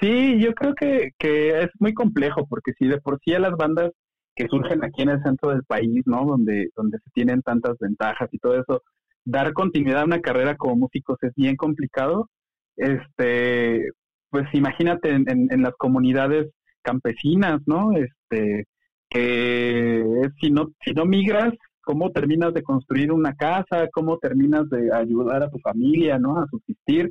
Sí, 0.00 0.40
yo 0.40 0.52
creo 0.54 0.74
que, 0.74 1.12
que 1.18 1.62
es 1.62 1.70
muy 1.78 1.94
complejo 1.94 2.46
porque 2.46 2.72
si 2.78 2.86
de 2.86 2.98
por 2.98 3.20
sí 3.24 3.34
a 3.34 3.38
las 3.38 3.52
bandas 3.56 3.92
que 4.34 4.48
surgen 4.48 4.82
aquí 4.82 5.02
en 5.02 5.10
el 5.10 5.22
centro 5.22 5.50
del 5.50 5.62
país, 5.64 6.02
¿no? 6.06 6.24
Donde, 6.24 6.70
donde 6.74 6.98
se 6.98 7.10
tienen 7.10 7.42
tantas 7.42 7.76
ventajas 7.78 8.28
y 8.32 8.38
todo 8.38 8.58
eso, 8.58 8.82
dar 9.24 9.52
continuidad 9.52 10.02
a 10.02 10.06
una 10.06 10.20
carrera 10.20 10.56
como 10.56 10.76
músicos 10.76 11.18
es 11.22 11.32
bien 11.34 11.56
complicado. 11.56 12.28
Este, 12.76 13.90
pues 14.30 14.46
imagínate 14.54 15.10
en, 15.10 15.62
las 15.62 15.74
comunidades 15.76 16.50
campesinas, 16.82 17.60
¿no? 17.66 17.92
Este, 17.92 18.64
que 19.08 20.04
si 20.40 20.50
no, 20.50 20.68
si 20.84 20.92
no 20.92 21.04
migras, 21.04 21.52
¿cómo 21.82 22.10
terminas 22.10 22.54
de 22.54 22.62
construir 22.62 23.12
una 23.12 23.34
casa? 23.34 23.88
¿Cómo 23.92 24.18
terminas 24.18 24.68
de 24.70 24.92
ayudar 24.94 25.42
a 25.42 25.50
tu 25.50 25.58
familia, 25.58 26.18
¿no? 26.18 26.38
A 26.40 26.46
subsistir. 26.46 27.08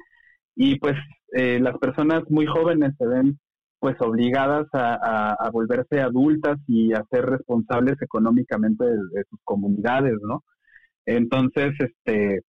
Y 0.55 0.79
pues 0.79 0.95
eh, 1.33 1.59
las 1.59 1.77
personas 1.77 2.23
muy 2.29 2.45
jóvenes 2.45 2.93
se 2.97 3.05
ven 3.05 3.39
pues 3.79 3.95
obligadas 4.01 4.67
a, 4.73 5.49
volverse 5.53 6.01
adultas 6.01 6.57
y 6.67 6.93
a 6.93 7.03
ser 7.09 7.25
responsables 7.25 8.01
económicamente 8.01 8.83
de, 8.85 9.23
sus 9.29 9.39
comunidades, 9.43 10.15
¿no? 10.21 10.43
Entonces, 11.05 11.73
este, 11.79 12.41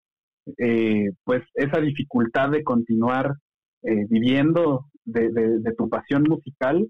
eh, 0.58 1.10
pues 1.24 1.42
esa 1.54 1.80
dificultad 1.80 2.50
de 2.50 2.64
continuar 2.64 3.34
eh, 3.82 4.06
viviendo 4.08 4.86
de, 5.04 5.60
tu 5.76 5.88
pasión 5.88 6.24
musical 6.24 6.86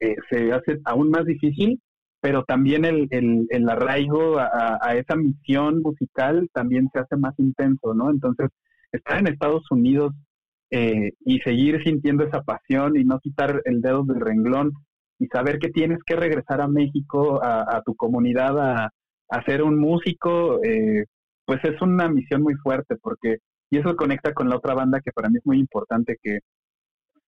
eh, 0.00 0.16
se 0.30 0.52
hace 0.52 0.80
aún 0.84 1.10
más 1.10 1.24
difícil, 1.24 1.80
pero 2.20 2.44
también 2.44 2.84
el, 2.84 3.08
el, 3.10 3.68
arraigo 3.68 4.38
a, 4.38 4.78
a, 4.80 4.96
esa 4.96 5.16
misión 5.16 5.80
musical 5.82 6.48
también 6.52 6.88
se 6.92 7.00
hace 7.00 7.16
más 7.16 7.34
intenso, 7.38 7.94
¿no? 7.94 8.10
Entonces, 8.10 8.50
estar 8.92 9.18
en 9.18 9.28
Estados 9.28 9.70
Unidos 9.70 10.12
eh, 10.70 11.12
y 11.24 11.38
seguir 11.40 11.82
sintiendo 11.84 12.24
esa 12.24 12.42
pasión 12.42 12.96
y 12.96 13.04
no 13.04 13.20
quitar 13.20 13.62
el 13.64 13.80
dedo 13.80 14.02
del 14.04 14.20
renglón 14.20 14.72
y 15.18 15.26
saber 15.26 15.58
que 15.58 15.68
tienes 15.68 15.98
que 16.04 16.16
regresar 16.16 16.60
a 16.60 16.66
México, 16.66 17.40
a, 17.42 17.80
tu 17.84 17.94
comunidad, 17.94 18.58
a, 18.58 18.90
ser 19.46 19.62
un 19.62 19.78
músico, 19.78 20.62
eh, 20.64 21.04
pues 21.44 21.64
es 21.64 21.80
una 21.82 22.08
misión 22.08 22.42
muy 22.42 22.54
fuerte 22.54 22.96
porque, 22.96 23.38
y 23.70 23.78
eso 23.78 23.96
conecta 23.96 24.32
con 24.32 24.48
la 24.48 24.56
otra 24.56 24.74
banda 24.74 25.00
que 25.00 25.12
para 25.12 25.28
mí 25.28 25.38
es 25.38 25.46
muy 25.46 25.58
importante, 25.58 26.16
que 26.22 26.40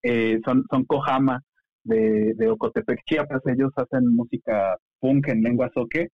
eh, 0.02 0.40
son, 0.44 0.64
son 0.70 0.84
Kohama 0.84 1.42
de, 1.84 2.34
de 2.34 2.48
Ocotepec, 2.48 3.00
Chiapas, 3.04 3.42
ellos 3.46 3.72
hacen 3.76 4.14
música 4.14 4.76
punk 5.00 5.28
en 5.28 5.42
lengua 5.42 5.70
soque, 5.74 6.08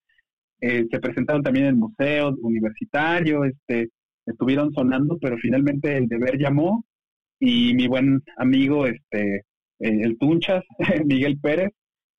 se 0.60 1.00
presentaron 1.00 1.42
también 1.42 1.66
en 1.66 1.70
el 1.70 1.76
museo 1.76 2.36
universitario, 2.40 3.44
este, 3.44 3.90
estuvieron 4.26 4.72
sonando, 4.72 5.18
pero 5.20 5.36
finalmente 5.38 5.96
el 5.96 6.06
deber 6.06 6.38
llamó 6.38 6.84
y 7.38 7.74
mi 7.74 7.88
buen 7.88 8.22
amigo, 8.36 8.86
este, 8.86 9.36
eh, 9.36 9.42
el 9.80 10.16
Tunchas, 10.18 10.64
Miguel 11.04 11.38
Pérez, 11.40 11.70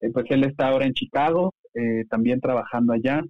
eh, 0.02 0.10
pues 0.12 0.26
él 0.30 0.44
está 0.44 0.68
ahora 0.68 0.86
en 0.86 0.94
Chicago, 0.94 1.54
eh, 1.74 2.06
también 2.10 2.42
trabajando 2.42 2.94
allá, 2.94 3.24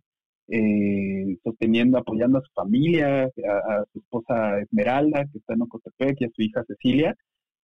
sosteniendo, 1.43 1.97
apoyando 1.97 2.39
a 2.39 2.41
su 2.41 2.51
familia, 2.53 3.23
a, 3.25 3.83
su 3.91 3.99
esposa 3.99 4.59
Esmeralda, 4.59 5.25
que 5.31 5.39
está 5.39 5.53
en 5.53 5.61
Ocotepec, 5.63 6.21
y 6.21 6.25
a 6.25 6.29
su 6.35 6.41
hija 6.41 6.63
Cecilia, 6.67 7.15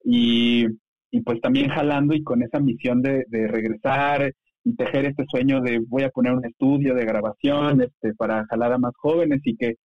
y, 0.04 0.66
y 1.12 1.22
pues 1.22 1.42
también 1.42 1.70
jalando 1.70 2.14
y 2.14 2.24
con 2.24 2.42
esa 2.44 2.60
misión 2.60 3.02
de, 3.02 3.26
regresar 3.30 4.34
y 4.64 4.76
tejer 4.76 5.06
este 5.06 5.26
sueño 5.28 5.62
de 5.62 5.80
voy 5.88 6.04
a 6.04 6.10
poner 6.10 6.34
un 6.34 6.46
estudio 6.46 6.94
de 6.94 7.06
grabación 7.06 7.82
este, 7.82 8.14
para 8.16 8.46
jalar 8.46 8.74
a 8.74 8.78
más 8.78 8.94
jóvenes 8.98 9.42
y 9.46 9.56
que 9.56 9.76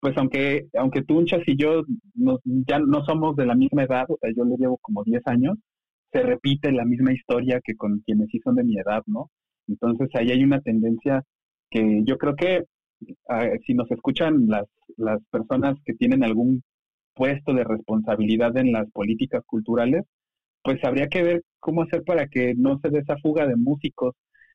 pues 0.00 0.16
aunque 0.18 0.66
aunque 0.74 1.02
Tunchas 1.02 1.42
y 1.46 1.56
yo 1.56 1.82
ya 2.66 2.78
no 2.78 3.04
somos 3.04 3.34
de 3.36 3.46
la 3.46 3.54
misma 3.54 3.84
edad, 3.84 4.04
o 4.08 4.18
sea, 4.20 4.30
yo 4.36 4.44
le 4.44 4.56
llevo 4.56 4.78
como 4.78 5.02
10 5.04 5.22
años, 5.26 5.56
se 6.12 6.22
repite 6.22 6.70
la 6.72 6.84
misma 6.84 7.12
historia 7.12 7.60
que 7.64 7.76
con 7.76 8.00
quienes 8.00 8.28
sí 8.30 8.40
son 8.44 8.56
de 8.56 8.64
mi 8.64 8.78
edad, 8.78 9.02
¿no? 9.06 9.30
Entonces 9.68 10.08
ahí 10.14 10.30
hay 10.30 10.44
una 10.44 10.60
tendencia 10.60 11.24
que 11.70 12.02
yo 12.04 12.18
creo 12.18 12.36
que 12.36 12.64
ah, 13.28 13.48
si 13.66 13.74
nos 13.74 13.90
escuchan 13.90 14.46
las, 14.48 14.66
las 14.96 15.20
personas 15.30 15.76
que 15.84 15.94
tienen 15.94 16.24
algún 16.24 16.62
puesto 17.14 17.54
de 17.54 17.64
responsabilidad 17.64 18.56
en 18.58 18.72
las 18.72 18.90
políticas 18.92 19.42
culturales, 19.46 20.04
pues 20.62 20.82
habría 20.84 21.08
que 21.08 21.22
ver 21.22 21.42
cómo 21.60 21.82
hacer 21.82 22.02
para 22.04 22.28
que 22.28 22.54
no 22.56 22.78
se 22.80 22.90
dé 22.90 23.00
esa 23.00 23.16
fuga 23.18 23.46
de 23.46 23.56
músicos 23.56 24.14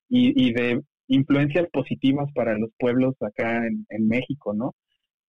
y, 0.10 0.48
y 0.48 0.53
de 0.53 0.82
influencias 1.08 1.68
positivas 1.72 2.30
para 2.36 2.58
los 2.58 2.70
pueblos 2.77 3.15
acá 3.22 3.65
en, 3.68 3.86
en 3.89 4.08
México, 4.08 4.53
¿no? 4.53 4.74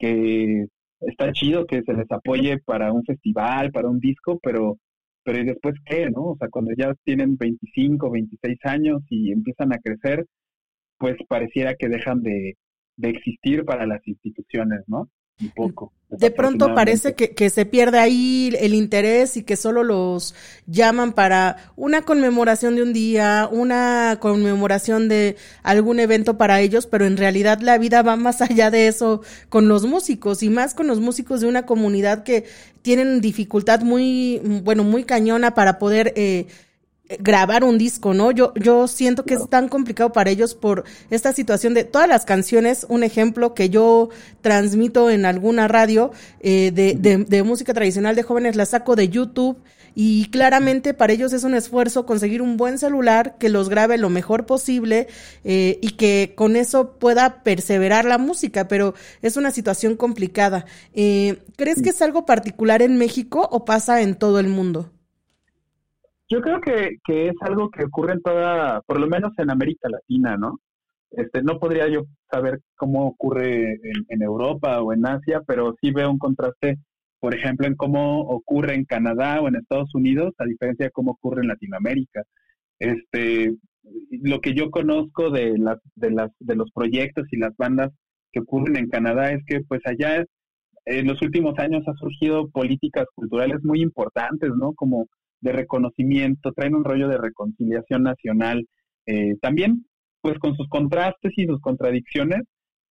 que 0.03 0.67
está 1.01 1.33
chido 1.33 1.67
que 1.67 1.83
se 1.83 1.95
les 1.95 2.11
apoye 2.11 2.59
para 2.59 2.93
un 2.93 3.05
festival, 3.05 3.71
para 3.73 3.89
un 3.89 4.01
disco, 4.01 4.39
pero 4.43 4.79
pero 5.25 5.39
¿y 5.39 5.45
después 5.45 5.75
qué, 5.87 6.11
no? 6.11 6.33
O 6.33 6.37
sea, 6.37 6.49
cuando 6.49 6.73
ya 6.77 6.93
tienen 7.05 7.37
25, 7.37 8.11
26 8.11 8.59
años 8.65 9.03
y 9.09 9.31
empiezan 9.31 9.73
a 9.73 9.79
crecer, 9.79 10.27
pues 11.02 11.16
pareciera 11.26 11.75
que 11.75 11.88
dejan 11.88 12.23
de, 12.23 12.56
de 12.97 13.09
existir 13.09 13.64
para 13.64 13.87
las 13.87 14.06
instituciones, 14.06 14.85
¿no? 14.87 15.11
un 15.40 15.50
poco. 15.50 15.92
De 16.11 16.30
pronto 16.30 16.73
parece 16.76 17.14
que, 17.14 17.35
que, 17.35 17.50
se 17.50 17.66
pierde 17.66 17.99
ahí 17.99 18.54
el 18.61 18.75
interés 18.75 19.37
y 19.37 19.42
que 19.42 19.56
solo 19.56 19.82
los 19.82 20.37
llaman 20.66 21.12
para 21.12 21.56
una 21.75 22.02
conmemoración 22.02 22.76
de 22.76 22.85
un 22.85 22.92
día, 22.92 23.49
una 23.50 24.18
conmemoración 24.21 25.09
de 25.09 25.35
algún 25.64 25.99
evento 25.99 26.38
para 26.38 26.61
ellos, 26.61 26.87
pero 26.87 27.04
en 27.04 27.16
realidad 27.16 27.61
la 27.62 27.78
vida 27.78 28.02
va 28.02 28.14
más 28.14 28.42
allá 28.42 28.71
de 28.71 28.87
eso 28.87 29.23
con 29.49 29.66
los 29.66 29.85
músicos 29.85 30.44
y 30.44 30.50
más 30.50 30.75
con 30.75 30.87
los 30.87 31.00
músicos 31.00 31.40
de 31.40 31.49
una 31.49 31.66
comunidad 31.66 32.23
que 32.23 32.44
tienen 32.82 33.21
dificultad 33.21 33.80
muy, 33.80 34.40
bueno, 34.62 34.85
muy 34.85 35.02
cañona 35.02 35.54
para 35.54 35.80
poder... 35.80 36.12
Eh, 36.14 36.47
grabar 37.21 37.64
un 37.64 37.78
disco, 37.78 38.14
¿no? 38.14 38.31
Yo, 38.31 38.52
yo 38.54 38.88
siento 38.88 39.25
que 39.25 39.35
es 39.35 39.49
tan 39.49 39.69
complicado 39.69 40.12
para 40.12 40.31
ellos 40.31 40.54
por 40.54 40.85
esta 41.11 41.33
situación 41.33 41.75
de 41.75 41.85
todas 41.85 42.09
las 42.09 42.25
canciones, 42.25 42.87
un 42.88 43.02
ejemplo 43.04 43.54
que 43.54 43.71
yo 43.71 44.11
transmito 44.40 45.11
en 45.11 45.25
alguna 45.25 45.69
radio 45.69 46.12
eh, 46.40 46.71
de, 46.73 46.95
de, 46.95 47.42
música 47.42 47.75
tradicional 47.75 48.14
de 48.14 48.23
jóvenes, 48.23 48.57
la 48.57 48.66
saco 48.66 48.97
de 48.97 49.09
YouTube 49.09 49.59
y 49.95 50.31
claramente 50.31 50.95
para 50.95 51.12
ellos 51.12 51.33
es 51.33 51.45
un 51.45 51.54
esfuerzo 51.54 52.07
conseguir 52.07 52.40
un 52.42 52.57
buen 52.57 52.78
celular 52.78 53.37
que 53.38 53.49
los 53.49 53.69
grabe 53.69 53.99
lo 53.99 54.11
mejor 54.11 54.47
posible 54.47 55.09
eh, 55.45 55.78
y 55.83 55.90
que 55.92 56.33
con 56.35 56.57
eso 56.57 56.92
pueda 56.99 57.42
perseverar 57.42 58.04
la 58.04 58.19
música, 58.19 58.69
pero 58.69 58.95
es 59.21 59.37
una 59.37 59.50
situación 59.50 59.97
complicada. 59.97 60.64
Eh, 60.95 61.42
¿Crees 61.57 61.83
que 61.83 61.90
es 61.90 62.00
algo 62.02 62.25
particular 62.25 62.83
en 62.83 62.97
México 62.97 63.49
o 63.50 63.64
pasa 63.64 64.00
en 64.00 64.14
todo 64.14 64.40
el 64.40 64.49
mundo? 64.49 64.90
Yo 66.33 66.41
creo 66.41 66.62
que, 66.62 66.97
que 67.05 67.29
es 67.29 67.35
algo 67.43 67.71
que 67.71 67.85
ocurre 67.85 68.15
en 68.15 68.23
toda, 68.23 68.81
por 68.87 68.99
lo 68.99 69.07
menos 69.07 69.33
en 69.37 69.51
América 69.51 69.91
Latina, 69.91 70.39
¿no? 70.39 70.61
Este, 71.11 71.43
no 71.43 71.59
podría 71.59 71.89
yo 71.89 72.05
saber 72.31 72.61
cómo 72.75 73.07
ocurre 73.07 73.75
en, 74.09 74.23
Europa 74.23 74.81
o 74.81 74.95
en 74.95 75.05
Asia, 75.05 75.43
pero 75.47 75.75
sí 75.79 75.91
veo 75.91 76.11
un 76.11 76.19
contraste, 76.19 76.79
por 77.21 77.35
ejemplo, 77.35 77.67
en 77.67 77.77
cómo 77.77 78.23
ocurre 78.23 78.75
en 78.75 78.87
Canadá 78.87 79.43
o 79.43 79.49
en 79.49 79.57
Estados 79.57 79.95
Unidos, 79.95 80.33
a 80.39 80.47
diferencia 80.47 80.87
de 80.87 80.91
cómo 80.91 81.11
ocurre 81.11 81.43
en 81.43 81.49
Latinoamérica. 81.49 82.23
Este, 82.79 83.55
lo 84.23 84.41
que 84.41 84.55
yo 84.55 84.71
conozco 84.71 85.29
de 85.29 85.59
las, 85.59 85.81
de 85.97 86.12
las, 86.12 86.31
de 86.39 86.57
los 86.57 86.71
proyectos 86.71 87.27
y 87.31 87.37
las 87.37 87.55
bandas 87.59 87.91
que 88.33 88.41
ocurren 88.41 88.79
en 88.79 88.89
Canadá 88.89 89.33
es 89.33 89.45
que, 89.47 89.61
pues 89.69 89.83
allá 89.85 90.25
en 90.87 91.07
los 91.07 91.21
últimos 91.21 91.59
años 91.59 91.87
ha 91.87 91.93
surgido 91.99 92.49
políticas 92.49 93.05
culturales 93.15 93.62
muy 93.62 93.83
importantes, 93.83 94.51
¿no? 94.57 94.73
Como 94.73 95.09
de 95.43 95.53
reconocimiento, 95.53 96.53
traen 96.53 96.75
un 96.75 96.85
rollo 96.85 97.09
de 97.09 97.19
reconciliación 97.19 98.05
nacional, 98.05 98.67
eh, 99.07 99.37
también 99.43 99.85
pues 100.23 100.39
con 100.39 100.57
sus 100.57 100.69
contrastes 100.69 101.33
y 101.37 101.47
sus 101.47 101.61
contradicciones, 101.61 102.43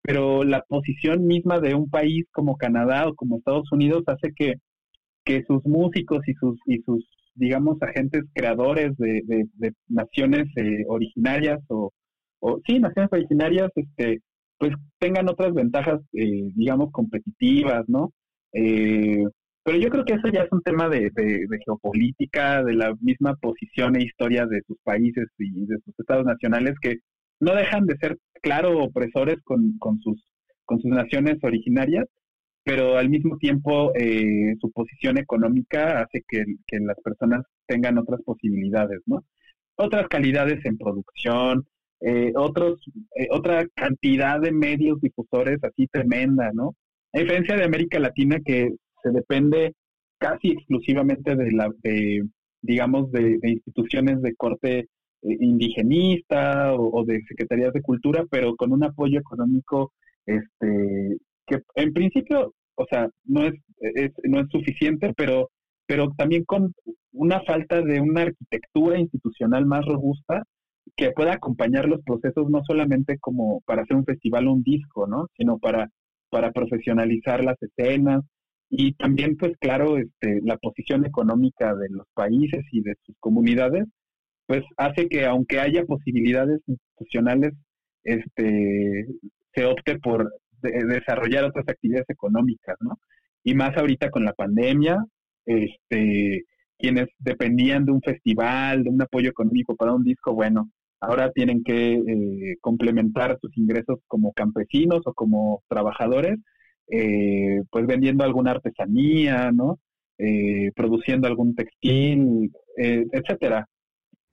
pero 0.01 0.43
la 0.43 0.61
posición 0.67 1.25
misma 1.25 1.59
de 1.59 1.73
un 1.75 1.89
país 1.89 2.25
como 2.31 2.57
Canadá 2.57 3.07
o 3.07 3.15
como 3.15 3.37
Estados 3.37 3.71
Unidos 3.71 4.03
hace 4.07 4.33
que, 4.35 4.55
que 5.23 5.43
sus 5.47 5.65
músicos 5.65 6.19
y 6.27 6.33
sus, 6.35 6.59
y 6.65 6.79
sus 6.81 7.05
digamos, 7.35 7.81
agentes 7.81 8.23
creadores 8.33 8.95
de, 8.97 9.21
de, 9.25 9.73
naciones 9.87 10.47
eh, 10.57 10.83
originarias 10.87 11.59
o, 11.69 11.91
o, 12.39 12.59
sí, 12.65 12.79
naciones 12.79 13.11
originarias, 13.11 13.69
este, 13.75 14.19
pues 14.57 14.73
tengan 14.99 15.29
otras 15.29 15.53
ventajas, 15.53 16.01
eh, 16.13 16.51
digamos, 16.55 16.91
competitivas, 16.91 17.83
¿no? 17.87 18.11
Eh, 18.53 19.23
pero 19.63 19.77
yo 19.77 19.89
creo 19.89 20.05
que 20.05 20.13
eso 20.13 20.27
ya 20.29 20.41
es 20.41 20.51
un 20.51 20.61
tema 20.61 20.89
de, 20.89 21.11
de, 21.13 21.59
geopolítica, 21.65 22.63
de 22.63 22.73
la 22.73 22.95
misma 22.99 23.35
posición 23.35 23.95
e 23.95 24.03
historia 24.03 24.45
de 24.45 24.61
sus 24.65 24.77
países 24.83 25.27
y 25.37 25.65
de 25.65 25.77
sus 25.85 25.93
estados 25.99 26.25
nacionales 26.25 26.75
que 26.81 26.97
no 27.39 27.53
dejan 27.55 27.85
de 27.85 27.97
ser, 27.97 28.17
claro, 28.41 28.83
opresores 28.83 29.37
con, 29.43 29.77
con, 29.77 29.99
sus, 29.99 30.23
con 30.65 30.81
sus 30.81 30.89
naciones 30.89 31.37
originarias, 31.43 32.05
pero 32.63 32.97
al 32.97 33.09
mismo 33.09 33.37
tiempo 33.37 33.91
eh, 33.95 34.55
su 34.59 34.71
posición 34.71 35.17
económica 35.17 36.01
hace 36.01 36.23
que, 36.27 36.43
que, 36.67 36.79
las 36.79 36.97
personas 37.03 37.43
tengan 37.67 37.97
otras 37.97 38.21
posibilidades, 38.23 38.99
¿no? 39.05 39.23
Otras 39.75 40.07
calidades 40.07 40.63
en 40.65 40.77
producción, 40.77 41.67
eh, 42.01 42.31
otros, 42.35 42.79
eh, 43.15 43.27
otra 43.31 43.65
cantidad 43.75 44.39
de 44.39 44.51
medios 44.51 44.99
difusores 45.01 45.57
así 45.63 45.87
tremenda, 45.87 46.51
¿no? 46.53 46.75
A 47.13 47.19
diferencia 47.19 47.55
de 47.55 47.63
América 47.63 47.99
Latina 47.99 48.39
que 48.43 48.71
se 49.03 49.11
depende 49.11 49.73
casi 50.17 50.51
exclusivamente 50.51 51.35
de 51.35 51.51
la, 51.51 51.69
de, 51.83 52.23
digamos, 52.61 53.11
de, 53.11 53.39
instituciones 53.43 54.21
de 54.21 54.35
corte 54.35 54.79
eh, 54.79 54.87
indigenista 55.21 56.73
o, 56.75 57.03
de 57.05 57.21
secretarías 57.27 57.73
de 57.73 57.81
cultura, 57.81 58.25
pero 58.29 58.55
con 58.55 58.71
un 58.71 58.83
apoyo 58.83 59.19
económico, 59.19 59.93
este, 60.25 61.17
que 61.47 61.59
en 61.75 61.93
principio, 61.93 62.53
o 62.75 62.85
sea, 62.89 63.09
no 63.25 63.45
es, 63.45 63.53
no 64.23 64.41
es 64.41 64.47
suficiente, 64.49 65.13
pero, 65.15 65.49
pero 65.87 66.11
también 66.17 66.43
con 66.45 66.73
una 67.13 67.41
falta 67.41 67.81
de 67.81 67.99
una 67.99 68.21
arquitectura 68.21 68.99
institucional 68.99 69.65
más 69.65 69.85
robusta 69.85 70.43
que 70.95 71.11
pueda 71.11 71.33
acompañar 71.33 71.87
los 71.87 72.01
procesos 72.03 72.49
no 72.49 72.61
solamente 72.65 73.17
como 73.19 73.61
para 73.61 73.83
hacer 73.83 73.97
un 73.97 74.05
festival 74.05 74.47
o 74.47 74.53
un 74.53 74.63
disco, 74.63 75.07
¿no? 75.07 75.27
Sino 75.37 75.57
para, 75.59 75.89
para 76.29 76.51
profesionalizar 76.51 77.43
las 77.43 77.57
escenas, 77.61 78.21
y 78.73 78.93
también 78.93 79.35
pues 79.35 79.51
claro 79.59 79.97
este 79.97 80.39
la 80.43 80.57
posición 80.57 81.05
económica 81.05 81.75
de 81.75 81.89
los 81.89 82.07
países 82.13 82.63
y 82.71 82.81
de 82.81 82.95
sus 83.05 83.15
comunidades 83.19 83.85
pues 84.47 84.63
hace 84.77 85.09
que 85.09 85.25
aunque 85.25 85.59
haya 85.59 85.83
posibilidades 85.83 86.61
institucionales 86.65 87.53
este 88.03 89.07
se 89.53 89.65
opte 89.65 89.99
por 89.99 90.31
desarrollar 90.61 91.43
otras 91.43 91.67
actividades 91.67 92.09
económicas 92.09 92.77
no 92.79 92.97
y 93.43 93.55
más 93.55 93.75
ahorita 93.75 94.09
con 94.09 94.23
la 94.23 94.33
pandemia 94.33 95.03
este 95.45 96.45
quienes 96.77 97.09
dependían 97.19 97.85
de 97.85 97.91
un 97.91 98.01
festival 98.01 98.83
de 98.83 98.89
un 98.89 99.01
apoyo 99.01 99.31
económico 99.31 99.75
para 99.75 99.91
un 99.91 100.05
disco 100.05 100.33
bueno 100.33 100.71
ahora 101.01 101.29
tienen 101.31 101.61
que 101.61 101.95
eh, 101.95 102.55
complementar 102.61 103.37
sus 103.41 103.57
ingresos 103.57 103.99
como 104.07 104.31
campesinos 104.31 105.01
o 105.03 105.13
como 105.13 105.61
trabajadores 105.67 106.39
eh, 106.93 107.63
pues 107.69 107.87
vendiendo 107.87 108.25
alguna 108.25 108.51
artesanía, 108.51 109.49
¿no? 109.53 109.79
Eh, 110.17 110.71
produciendo 110.75 111.25
algún 111.25 111.55
textil, 111.55 112.51
eh, 112.77 113.05
etcétera. 113.11 113.65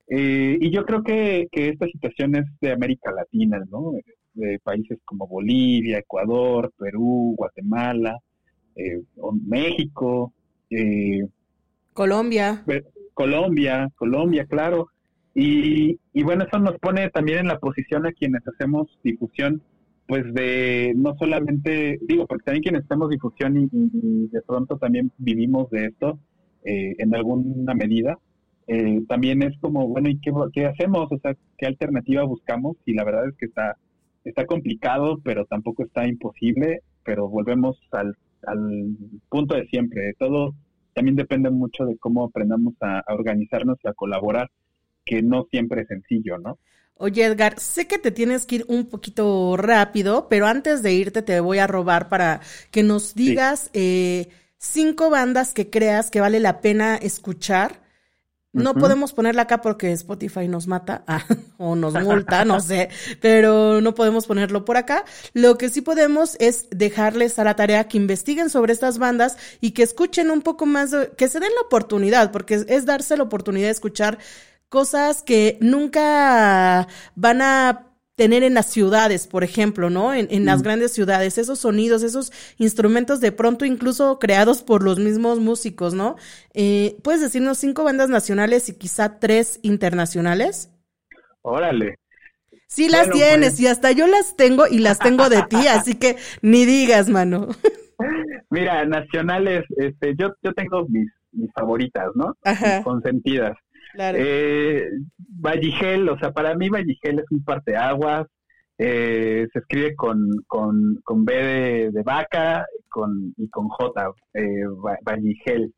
y 0.09 0.71
yo 0.71 0.85
creo 0.85 1.03
que, 1.05 1.47
que 1.53 1.69
esta 1.69 1.87
situación 1.87 2.35
es 2.35 2.47
de 2.61 2.73
América 2.73 3.12
Latina, 3.12 3.62
¿no? 3.71 3.93
De 4.35 4.59
países 4.59 4.99
como 5.05 5.29
Bolivia, 5.29 5.99
Ecuador, 5.99 6.73
Perú, 6.77 7.35
Guatemala, 7.37 8.19
México, 9.47 10.33
Colombia. 11.93 12.65
Colombia, 13.15 13.88
Colombia, 13.97 14.47
claro. 14.47 14.88
Y, 15.35 15.99
y 16.12 16.23
bueno, 16.25 16.45
eso 16.45 16.59
nos 16.59 16.79
pone 16.79 17.09
también 17.11 17.38
en 17.41 17.49
la 17.49 17.59
posición 17.59 18.07
a 18.07 18.12
quienes 18.12 18.43
hacemos 18.49 18.99
difusión 19.05 19.62
pues 20.09 20.25
de 20.33 20.95
no 20.97 21.15
solamente, 21.19 21.99
digo, 22.00 22.26
porque 22.26 22.45
también 22.45 22.63
quienes 22.63 22.85
hacemos 22.85 23.11
difusión 23.11 23.69
y, 23.71 24.28
de 24.28 24.41
pronto 24.41 24.78
también 24.78 25.13
vivimos 25.19 25.69
de 25.71 25.85
esto 25.85 26.19
eh, 26.65 26.95
en 26.99 27.15
alguna 27.15 27.75
medida, 27.75 28.19
eh, 28.67 29.02
también 29.06 29.43
es 29.43 29.59
como, 29.61 29.87
bueno, 29.87 30.09
¿y 30.09 30.19
qué, 30.19 30.65
hacemos? 30.65 31.13
O 31.13 31.19
sea, 31.19 31.37
¿qué 31.59 31.67
alternativa 31.67 32.25
buscamos? 32.25 32.78
Y 32.87 32.95
la 32.95 33.04
verdad 33.04 33.28
es 33.28 33.37
que 33.37 33.47
está, 33.47 33.76
está 34.25 34.47
complicado, 34.47 35.21
pero 35.23 35.45
tampoco 35.45 35.85
está 35.85 36.09
imposible, 36.09 36.80
pero 37.04 37.28
volvemos 37.28 37.78
al, 37.93 38.17
al 38.47 38.97
punto 39.28 39.56
de 39.56 39.67
siempre. 39.67 40.15
Todo 40.19 40.54
también 40.95 41.17
depende 41.17 41.50
mucho 41.50 41.85
de 41.85 41.99
cómo 41.99 42.25
aprendamos 42.25 42.75
a, 42.80 43.00
a 43.00 43.15
organizarnos 43.15 43.76
y 43.85 43.89
a 43.89 43.93
colaborar, 43.93 44.49
que 45.04 45.21
no 45.23 45.47
siempre 45.50 45.82
es 45.82 45.89
sencillo, 45.89 46.39
¿no? 46.39 46.59
Oye, 47.00 47.25
Edgar, 47.25 47.61
sé 47.61 47.87
que 47.87 47.97
te 47.97 48.11
tienes 48.11 48.45
que 48.45 48.56
ir 48.56 48.65
un 48.67 48.87
poquito 48.87 49.56
rápido, 49.56 50.26
pero 50.28 50.49
antes 50.49 50.82
de 50.82 50.93
irte 50.93 51.23
te 51.23 51.39
voy 51.39 51.58
a 51.58 51.69
robar 51.69 52.08
para 52.08 52.41
que 52.73 52.82
nos 52.82 53.15
digas 53.15 53.71
eh, 53.73 54.28
cinco 54.58 55.08
bandas 55.08 55.54
que 55.54 55.71
creas 55.71 56.11
que 56.11 56.21
vale 56.21 56.41
la 56.41 56.61
pena 56.61 56.97
escuchar. 56.97 57.87
No 58.52 58.75
podemos 58.75 59.13
ponerla 59.13 59.43
acá 59.43 59.61
porque 59.61 59.93
Spotify 59.93 60.49
nos 60.49 60.67
mata 60.67 61.04
ah, 61.06 61.25
o 61.58 61.76
nos 61.76 61.95
multa, 61.95 62.45
no 62.45 62.58
sé, 62.61 62.89
pero 63.21 63.80
no 63.80 63.95
podemos 63.95 64.26
ponerlo 64.26 64.65
por 64.65 64.76
acá. 64.76 65.04
Lo 65.34 65.56
que 65.56 65.69
sí 65.69 65.82
podemos 65.82 66.37
es 66.41 66.67
dejarles 66.71 67.39
a 67.39 67.45
la 67.45 67.54
tarea 67.54 67.87
que 67.87 67.99
investiguen 67.99 68.50
sobre 68.50 68.73
estas 68.73 68.99
bandas 68.99 69.37
y 69.61 69.71
que 69.71 69.84
escuchen 69.84 70.32
un 70.32 70.43
poco 70.43 70.67
más, 70.67 70.91
que 71.17 71.28
se 71.28 71.39
den 71.39 71.54
la 71.54 71.61
oportunidad, 71.61 72.32
porque 72.32 72.65
es 72.67 72.87
darse 72.87 73.17
la 73.17 73.23
oportunidad 73.23 73.67
de 73.67 73.73
escuchar 73.73 74.19
cosas 74.69 75.23
que 75.23 75.59
nunca 75.61 76.89
van 77.15 77.43
a 77.43 77.89
tener 78.19 78.43
en 78.43 78.54
las 78.54 78.67
ciudades, 78.67 79.28
por 79.28 79.45
ejemplo, 79.45 79.91
¿no? 79.91 80.13
En, 80.13 80.26
en 80.33 80.45
las 80.45 80.59
mm. 80.59 80.63
grandes 80.65 80.93
ciudades, 80.93 81.39
esos 81.39 81.61
sonidos, 81.61 82.02
esos 82.02 82.33
instrumentos 82.59 83.21
de 83.21 83.31
pronto 83.31 83.65
incluso 83.65 84.19
creados 84.19 84.63
por 84.63 84.83
los 84.83 84.99
mismos 84.99 85.39
músicos, 85.39 85.95
¿no? 85.95 86.17
Eh, 86.52 86.97
¿Puedes 87.04 87.21
decirnos 87.21 87.59
cinco 87.59 87.85
bandas 87.85 88.09
nacionales 88.11 88.69
y 88.69 88.76
quizá 88.76 89.21
tres 89.21 89.61
internacionales? 89.63 90.69
Órale. 91.43 92.00
Sí 92.67 92.89
las 92.89 93.09
tienes 93.09 93.50
pues. 93.50 93.61
y 93.61 93.67
hasta 93.69 93.93
yo 93.93 94.09
las 94.09 94.37
tengo 94.37 94.67
y 94.67 94.81
las 94.81 94.99
tengo 94.99 95.28
de 95.28 95.43
ti, 95.49 95.67
así 95.69 95.95
que 95.95 96.17
ni 96.43 96.67
digas, 96.67 97.09
mano. 97.09 97.49
Mira, 98.50 98.85
nacionales, 98.85 99.65
este, 99.76 100.17
yo, 100.19 100.35
yo 100.43 100.52
tengo 100.54 100.87
mis, 100.89 101.09
mis 101.31 101.52
favoritas, 101.52 102.09
¿no? 102.17 102.35
Ajá. 102.43 102.83
consentidas. 102.83 103.57
Claro. 103.99 104.17
Eh, 104.21 104.91
Valligel, 105.17 106.08
o 106.08 106.17
sea, 106.21 106.30
para 106.30 106.54
mí 106.54 106.69
Valligel 106.69 107.19
es 107.19 107.25
un 107.32 107.43
parteaguas, 107.43 108.28
eh, 108.78 109.49
se 109.52 109.58
escribe 109.58 109.97
con, 109.97 110.30
con, 110.47 111.00
con 111.02 111.25
B 111.25 111.91
de, 111.93 112.02
vaca 112.04 112.65
con, 112.89 113.34
y 113.37 113.49
con 113.49 113.67
J, 113.67 114.13
eh, 114.34 114.63
Valligel, 115.04 115.75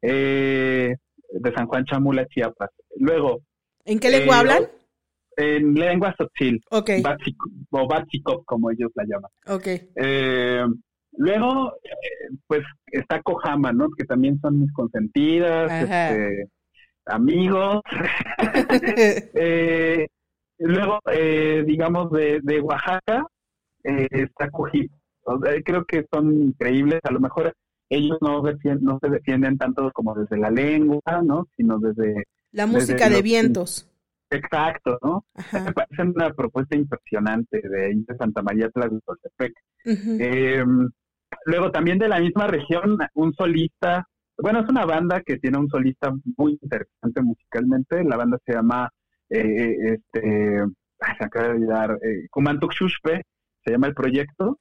eh, 0.00 0.94
de 1.32 1.54
San 1.56 1.66
Juan 1.66 1.84
Chamula, 1.86 2.24
Chiapas. 2.28 2.70
Luego. 3.00 3.40
¿En 3.84 3.98
qué 3.98 4.10
lengua 4.10 4.38
hablan? 4.38 4.68
En 5.36 5.74
lengua 5.74 6.14
sotzil. 6.16 6.60
Ok. 6.70 6.90
o 7.70 7.88
Batsikop, 7.88 8.44
como 8.44 8.70
ellos 8.70 8.92
la 8.94 9.04
llaman. 9.08 9.30
Ok. 9.48 9.66
luego, 11.16 11.72
pues 12.46 12.62
está 12.92 13.20
Kojama, 13.22 13.72
¿no? 13.72 13.88
Que 13.98 14.04
también 14.04 14.38
son 14.38 14.60
mis 14.60 14.72
consentidas. 14.72 15.82
Este, 15.82 16.48
amigos. 17.06 17.80
eh, 19.34 20.06
luego, 20.58 21.00
eh, 21.12 21.64
digamos, 21.66 22.10
de, 22.10 22.40
de 22.42 22.60
Oaxaca, 22.60 23.26
eh, 23.84 24.08
está 24.10 24.50
Cujip. 24.50 24.90
creo 25.64 25.84
que 25.84 26.06
son 26.12 26.32
increíbles. 26.42 27.00
A 27.04 27.12
lo 27.12 27.20
mejor 27.20 27.52
ellos 27.88 28.18
no, 28.20 28.42
no 28.42 28.98
se 29.00 29.10
defienden 29.10 29.58
tanto 29.58 29.90
como 29.92 30.14
desde 30.14 30.36
la 30.36 30.50
lengua, 30.50 31.22
¿no? 31.22 31.46
Sino 31.56 31.78
desde... 31.78 32.24
La 32.52 32.66
música 32.66 33.08
de 33.08 33.22
vientos. 33.22 33.88
Exacto, 34.30 34.98
¿no? 35.02 35.24
Me 35.52 35.72
parece 35.72 36.02
una 36.02 36.30
propuesta 36.30 36.76
impresionante 36.76 37.60
de, 37.62 37.94
de 37.94 38.16
Santa 38.18 38.42
María 38.42 38.68
Tlaxcaltepec. 38.70 39.52
eh, 39.84 40.64
luego 41.44 41.70
también 41.70 41.98
de 41.98 42.08
la 42.08 42.18
misma 42.18 42.48
región, 42.48 42.98
un 43.14 43.34
solista 43.34 44.08
bueno, 44.38 44.60
es 44.60 44.68
una 44.68 44.84
banda 44.84 45.22
que 45.22 45.38
tiene 45.38 45.58
un 45.58 45.68
solista 45.68 46.12
muy 46.36 46.58
interesante 46.60 47.22
musicalmente. 47.22 48.04
La 48.04 48.16
banda 48.16 48.38
se 48.44 48.52
llama, 48.52 48.90
eh, 49.30 49.76
este, 49.94 50.64
se 51.18 51.24
acaba 51.24 51.48
de 51.48 51.54
olvidar, 51.54 51.98
eh, 52.02 52.26
Kumantuk 52.30 52.72
se 52.72 53.70
llama 53.70 53.86
el 53.86 53.94
proyecto. 53.94 54.58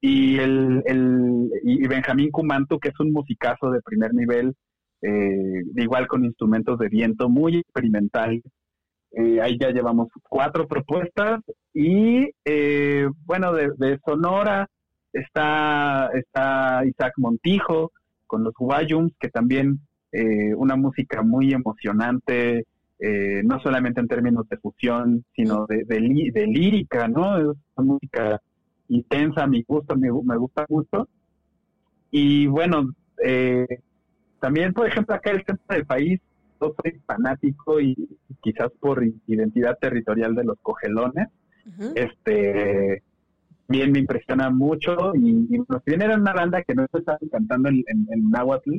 Y, 0.00 0.38
el, 0.38 0.82
el, 0.86 1.50
y 1.62 1.86
Benjamín 1.86 2.30
Kumantu, 2.32 2.80
que 2.80 2.88
es 2.88 2.98
un 2.98 3.12
musicazo 3.12 3.70
de 3.70 3.80
primer 3.82 4.12
nivel, 4.14 4.54
eh, 5.00 5.62
igual 5.76 6.08
con 6.08 6.24
instrumentos 6.24 6.78
de 6.78 6.88
viento, 6.88 7.28
muy 7.28 7.58
experimental. 7.58 8.42
Eh, 9.12 9.40
ahí 9.40 9.58
ya 9.60 9.70
llevamos 9.70 10.08
cuatro 10.28 10.66
propuestas. 10.66 11.40
Y 11.72 12.30
eh, 12.44 13.08
bueno, 13.24 13.52
de, 13.52 13.70
de 13.76 13.98
Sonora 14.04 14.68
está, 15.12 16.10
está 16.14 16.84
Isaac 16.84 17.12
Montijo, 17.18 17.92
con 18.32 18.44
los 18.44 18.54
Guayums, 18.54 19.12
que 19.20 19.28
también 19.28 19.78
eh, 20.10 20.54
una 20.54 20.74
música 20.74 21.20
muy 21.20 21.52
emocionante, 21.52 22.64
eh, 22.98 23.42
no 23.44 23.60
solamente 23.60 24.00
en 24.00 24.08
términos 24.08 24.48
de 24.48 24.56
fusión, 24.56 25.22
sino 25.36 25.66
de, 25.66 25.84
de, 25.84 26.46
lírica, 26.46 27.08
¿no? 27.08 27.36
Es 27.36 27.58
una 27.74 27.92
música 27.92 28.40
intensa, 28.88 29.42
a 29.42 29.46
mi 29.46 29.62
gusto, 29.64 29.94
me, 29.96 30.08
me 30.10 30.38
gusta 30.38 30.64
mucho. 30.70 31.06
Y 32.10 32.46
bueno, 32.46 32.94
eh, 33.22 33.66
también, 34.40 34.72
por 34.72 34.86
ejemplo, 34.86 35.14
acá 35.14 35.28
en 35.28 35.36
el 35.36 35.44
centro 35.44 35.76
del 35.76 35.84
país, 35.84 36.18
yo 36.58 36.74
soy 36.82 36.98
fanático 37.04 37.82
y 37.82 37.94
quizás 38.40 38.70
por 38.80 39.04
identidad 39.26 39.76
territorial 39.78 40.34
de 40.34 40.44
los 40.44 40.58
cogelones, 40.62 41.28
este 41.94 43.02
bien 43.68 43.92
me 43.92 44.00
impresiona 44.00 44.50
mucho 44.50 45.12
y, 45.14 45.46
y 45.50 45.56
si 45.56 45.80
bien 45.86 46.02
era 46.02 46.16
una 46.16 46.32
banda 46.32 46.62
que 46.62 46.74
no 46.74 46.84
estaba 46.84 47.18
cantando 47.30 47.68
en, 47.68 47.82
en, 47.86 48.06
en 48.10 48.30
náhuatl, 48.30 48.78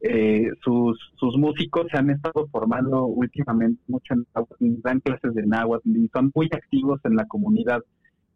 eh, 0.00 0.50
sus, 0.62 0.96
sus 1.16 1.36
músicos 1.36 1.86
se 1.90 1.98
han 1.98 2.10
estado 2.10 2.46
formando 2.52 3.06
últimamente 3.06 3.82
mucho 3.88 4.14
en 4.14 4.80
dan 4.80 5.00
clases 5.00 5.34
de 5.34 5.44
náhuatl 5.44 5.88
y 5.96 6.08
son 6.12 6.30
muy 6.34 6.48
activos 6.52 7.00
en 7.04 7.16
la 7.16 7.26
comunidad 7.26 7.82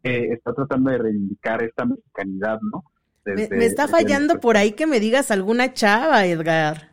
que 0.03 0.33
está 0.33 0.53
tratando 0.53 0.91
de 0.91 0.97
reivindicar 0.97 1.63
esta 1.63 1.85
mexicanidad, 1.85 2.59
¿no? 2.61 2.83
me, 3.25 3.65
está 3.65 3.87
fallando 3.87 4.41
por 4.41 4.57
ahí 4.57 4.73
que 4.73 4.87
me 4.87 4.99
digas 4.99 5.31
alguna 5.31 5.73
chava, 5.73 6.25
Edgar. 6.25 6.91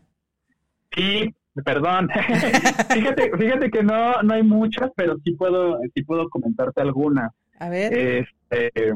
Sí, 0.94 1.34
perdón. 1.64 2.08
fíjate, 2.94 3.36
fíjate 3.36 3.70
que 3.70 3.82
no, 3.82 4.22
no 4.22 4.34
hay 4.34 4.44
muchas, 4.44 4.90
pero 4.94 5.16
sí 5.24 5.32
puedo, 5.32 5.80
sí 5.94 6.04
puedo 6.04 6.28
comentarte 6.28 6.80
alguna. 6.80 7.32
A 7.60 7.68
ver. 7.68 7.92
Este, 7.92 8.94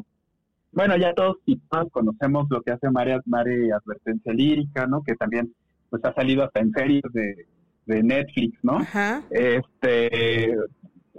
bueno, 0.72 0.96
ya 0.96 1.14
todos, 1.14 1.36
todos 1.70 1.92
conocemos 1.92 2.46
lo 2.50 2.62
que 2.62 2.72
hace 2.72 2.90
María 2.90 3.20
Mare 3.26 3.72
Advertencia 3.72 4.32
Lírica, 4.32 4.86
¿no? 4.86 5.02
Que 5.02 5.14
también 5.14 5.54
pues 5.90 6.04
ha 6.04 6.14
salido 6.14 6.42
hasta 6.44 6.60
en 6.60 6.72
series 6.72 7.02
de, 7.12 7.46
de 7.86 8.02
Netflix, 8.02 8.58
¿no? 8.62 8.78
Ajá. 8.78 9.22
Este, 9.30 10.56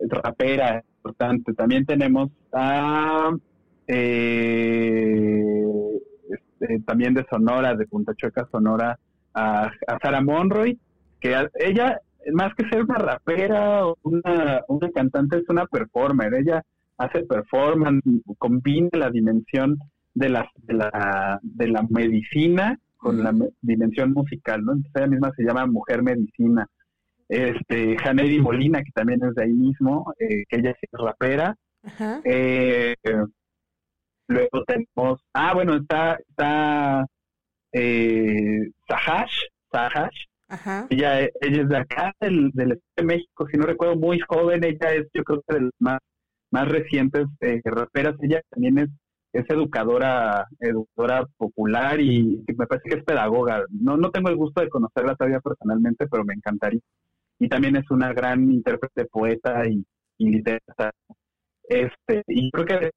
rapera, 0.09 0.83
importante. 0.97 1.53
También 1.53 1.85
tenemos 1.85 2.31
a, 2.51 3.31
eh, 3.87 5.63
este, 6.29 6.79
también 6.79 7.13
de 7.13 7.25
Sonora, 7.29 7.75
de 7.75 7.85
Punta 7.85 8.13
Chueca, 8.15 8.47
Sonora, 8.51 8.99
a, 9.33 9.71
a 9.87 9.99
Sara 10.01 10.21
Monroy, 10.21 10.79
que 11.21 11.35
ella, 11.59 12.01
más 12.33 12.53
que 12.55 12.67
ser 12.69 12.83
una 12.83 12.97
rapera 12.97 13.85
o 13.85 13.97
una, 14.01 14.63
una 14.67 14.91
cantante, 14.91 15.37
es 15.37 15.47
una 15.47 15.67
performer. 15.67 16.33
Ella 16.33 16.63
hace 16.97 17.23
performance, 17.23 18.03
combina 18.37 18.89
la 18.93 19.09
dimensión 19.09 19.77
de 20.13 20.29
la, 20.29 20.49
de 20.55 20.73
la, 20.73 21.39
de 21.41 21.67
la 21.67 21.85
medicina 21.89 22.79
con 22.97 23.23
la 23.23 23.33
dimensión 23.61 24.13
musical, 24.13 24.63
¿no? 24.63 24.73
Entonces 24.73 24.93
ella 24.95 25.07
misma 25.07 25.31
se 25.35 25.43
llama 25.43 25.67
Mujer 25.67 26.01
Medicina. 26.01 26.67
Este, 27.27 27.97
Janedi 27.97 28.39
Molina, 28.39 28.83
que 28.83 28.91
también 28.91 29.23
es 29.23 29.35
de 29.35 29.43
ahí 29.43 29.51
mismo, 29.53 30.13
eh, 30.19 30.43
que 30.47 30.57
ella 30.57 30.71
es 30.71 30.89
rapera. 30.91 31.55
Eh, 32.23 32.95
luego 34.27 34.63
tenemos, 34.65 35.21
ah, 35.33 35.53
bueno, 35.53 35.75
está, 35.75 36.17
está 36.29 37.05
eh, 37.71 38.69
Sahash, 38.87 39.41
Sahash. 39.71 40.25
Ella, 40.89 41.21
ella 41.21 41.31
es 41.41 41.69
de 41.69 41.77
acá, 41.77 42.13
del, 42.19 42.51
del 42.53 42.71
Estado 42.73 42.91
de 42.97 43.03
México, 43.03 43.47
si 43.51 43.57
no 43.57 43.65
recuerdo, 43.65 43.95
muy 43.97 44.19
joven, 44.19 44.63
ella 44.63 44.93
es, 44.93 45.07
yo 45.13 45.23
creo 45.23 45.43
que 45.47 45.55
de 45.55 45.61
las 45.61 45.71
más, 45.79 45.99
más 46.55 46.67
recientes 46.69 47.25
eh, 47.41 47.61
raperas, 47.65 48.15
ella 48.21 48.41
también 48.49 48.77
es 48.79 48.89
es 49.35 49.45
educadora, 49.49 50.47
educadora 50.61 51.25
popular 51.37 51.99
y 51.99 52.41
me 52.57 52.65
parece 52.65 52.89
que 52.89 52.97
es 52.99 53.03
pedagoga. 53.03 53.65
No, 53.69 53.97
no 53.97 54.09
tengo 54.09 54.29
el 54.29 54.37
gusto 54.37 54.61
de 54.61 54.69
conocerla 54.69 55.15
todavía 55.15 55.41
personalmente, 55.41 56.07
pero 56.07 56.23
me 56.23 56.33
encantaría. 56.33 56.79
Y 57.37 57.49
también 57.49 57.75
es 57.75 57.83
una 57.91 58.13
gran 58.13 58.49
intérprete, 58.49 59.05
poeta 59.05 59.67
y, 59.67 59.85
y 60.17 60.29
literatura. 60.29 60.93
Este, 61.67 62.23
y 62.27 62.49
creo 62.51 62.65
que 62.65 62.89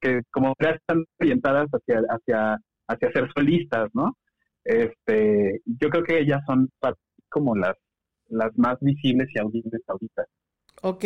que 0.00 0.22
como 0.30 0.54
que 0.54 0.70
están 0.70 1.04
orientadas 1.18 1.66
hacia, 1.72 2.00
hacia, 2.08 2.56
hacia 2.86 3.12
ser 3.12 3.28
solistas, 3.34 3.90
¿no? 3.92 4.16
Este, 4.62 5.60
yo 5.64 5.88
creo 5.88 6.04
que 6.04 6.20
ellas 6.20 6.42
son 6.46 6.68
como 7.28 7.56
las, 7.56 7.74
las 8.28 8.56
más 8.56 8.78
visibles 8.80 9.28
y 9.34 9.40
audibles 9.40 9.82
ahorita. 9.88 10.26
Ok. 10.82 11.04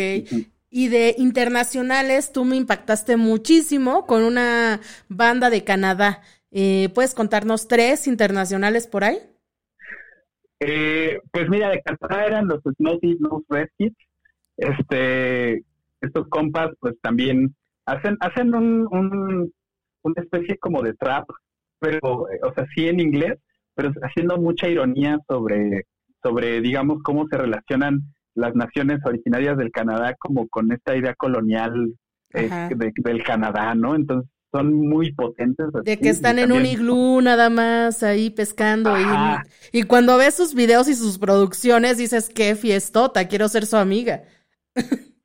Y 0.76 0.88
de 0.88 1.14
internacionales, 1.18 2.32
tú 2.32 2.44
me 2.44 2.56
impactaste 2.56 3.16
muchísimo 3.16 4.06
con 4.06 4.24
una 4.24 4.80
banda 5.08 5.48
de 5.48 5.62
Canadá. 5.62 6.20
Eh, 6.50 6.88
¿Puedes 6.92 7.14
contarnos 7.14 7.68
tres 7.68 8.08
internacionales 8.08 8.88
por 8.88 9.04
ahí? 9.04 9.18
Eh, 10.58 11.20
pues 11.30 11.48
mira, 11.48 11.70
de 11.70 11.80
Canadá 11.80 12.26
eran 12.26 12.48
los 12.48 12.60
Snowty 12.60 13.18
Nose 13.20 13.44
Rescue. 13.48 13.94
Este, 14.56 15.62
estos 16.00 16.26
compas, 16.28 16.72
pues 16.80 16.96
también 17.00 17.54
hacen, 17.86 18.16
hacen 18.18 18.52
un, 18.52 18.88
un, 18.90 19.52
una 20.02 20.22
especie 20.22 20.58
como 20.58 20.82
de 20.82 20.94
trap, 20.94 21.28
pero, 21.78 22.00
o 22.02 22.54
sea, 22.56 22.66
sí 22.74 22.88
en 22.88 22.98
inglés, 22.98 23.38
pero 23.76 23.92
haciendo 24.02 24.38
mucha 24.38 24.68
ironía 24.68 25.20
sobre, 25.28 25.86
sobre 26.20 26.60
digamos, 26.60 27.00
cómo 27.04 27.28
se 27.28 27.38
relacionan 27.38 28.13
las 28.34 28.54
naciones 28.54 29.00
originarias 29.04 29.56
del 29.56 29.70
Canadá 29.70 30.14
como 30.18 30.48
con 30.48 30.72
esta 30.72 30.96
idea 30.96 31.14
colonial 31.14 31.94
eh, 32.32 32.68
del 32.96 33.22
Canadá, 33.22 33.74
¿no? 33.74 33.94
Entonces 33.94 34.30
son 34.52 34.72
muy 34.72 35.12
potentes. 35.12 35.66
de 35.84 35.98
que 35.98 36.08
están 36.08 36.38
en 36.38 36.52
un 36.52 36.64
iglú 36.64 37.20
nada 37.20 37.50
más 37.50 38.04
ahí 38.04 38.30
pescando 38.30 38.96
y, 38.96 39.02
y, 39.72 39.82
cuando 39.82 40.16
ves 40.16 40.34
sus 40.34 40.54
videos 40.54 40.86
y 40.88 40.94
sus 40.94 41.18
producciones 41.18 41.98
dices 41.98 42.30
qué 42.32 42.54
fiestota, 42.54 43.26
quiero 43.26 43.48
ser 43.48 43.66
su 43.66 43.76
amiga. 43.76 44.22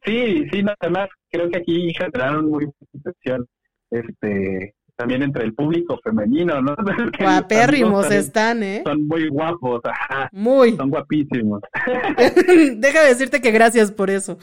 Sí, 0.06 0.46
sí, 0.52 0.64
nada 0.64 0.90
más 0.90 1.10
creo 1.30 1.50
que 1.52 1.60
aquí 1.60 1.94
generaron 1.94 2.50
muy 2.50 2.66
buena 2.94 3.46
este 3.92 4.74
también 5.00 5.24
entre 5.24 5.46
el 5.46 5.54
público 5.54 5.98
femenino, 6.04 6.62
¿no? 6.62 6.76
Guapérrimos 7.20 8.12
están, 8.12 8.62
¿eh? 8.64 8.82
Son 8.86 9.08
muy 9.08 9.30
guapos, 9.30 9.80
ajá. 9.86 10.30
Muy. 10.34 10.76
Son 10.76 10.90
guapísimos. 10.90 11.62
Deja 12.76 13.04
de 13.04 13.08
decirte 13.08 13.40
que 13.40 13.52
gracias 13.52 13.94
por 13.94 14.10
eso. 14.10 14.38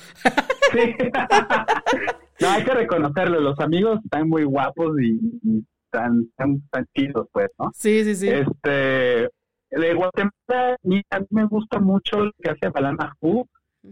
sí. 0.73 0.95
no, 2.41 2.49
hay 2.49 2.65
que 2.65 2.73
reconocerlo, 2.73 3.39
los 3.41 3.61
amigos 3.61 4.01
están 4.03 4.31
muy 4.31 4.45
guapos 4.45 4.99
y, 4.99 5.21
están, 5.85 6.23
están, 6.23 6.87
chidos, 6.95 7.29
pues, 7.33 7.49
¿no? 7.59 7.71
Sí, 7.75 8.03
sí, 8.05 8.15
sí. 8.15 8.29
Este, 8.31 9.29
de 9.71 9.95
Guatemala, 9.95 10.33
a 10.51 10.77
mí 10.85 11.03
me 11.29 11.45
gusta 11.45 11.81
mucho 11.81 12.25
lo 12.25 12.33
que 12.43 12.51
hace 12.51 12.71
Balana 12.71 13.15
Hu, 13.21 13.47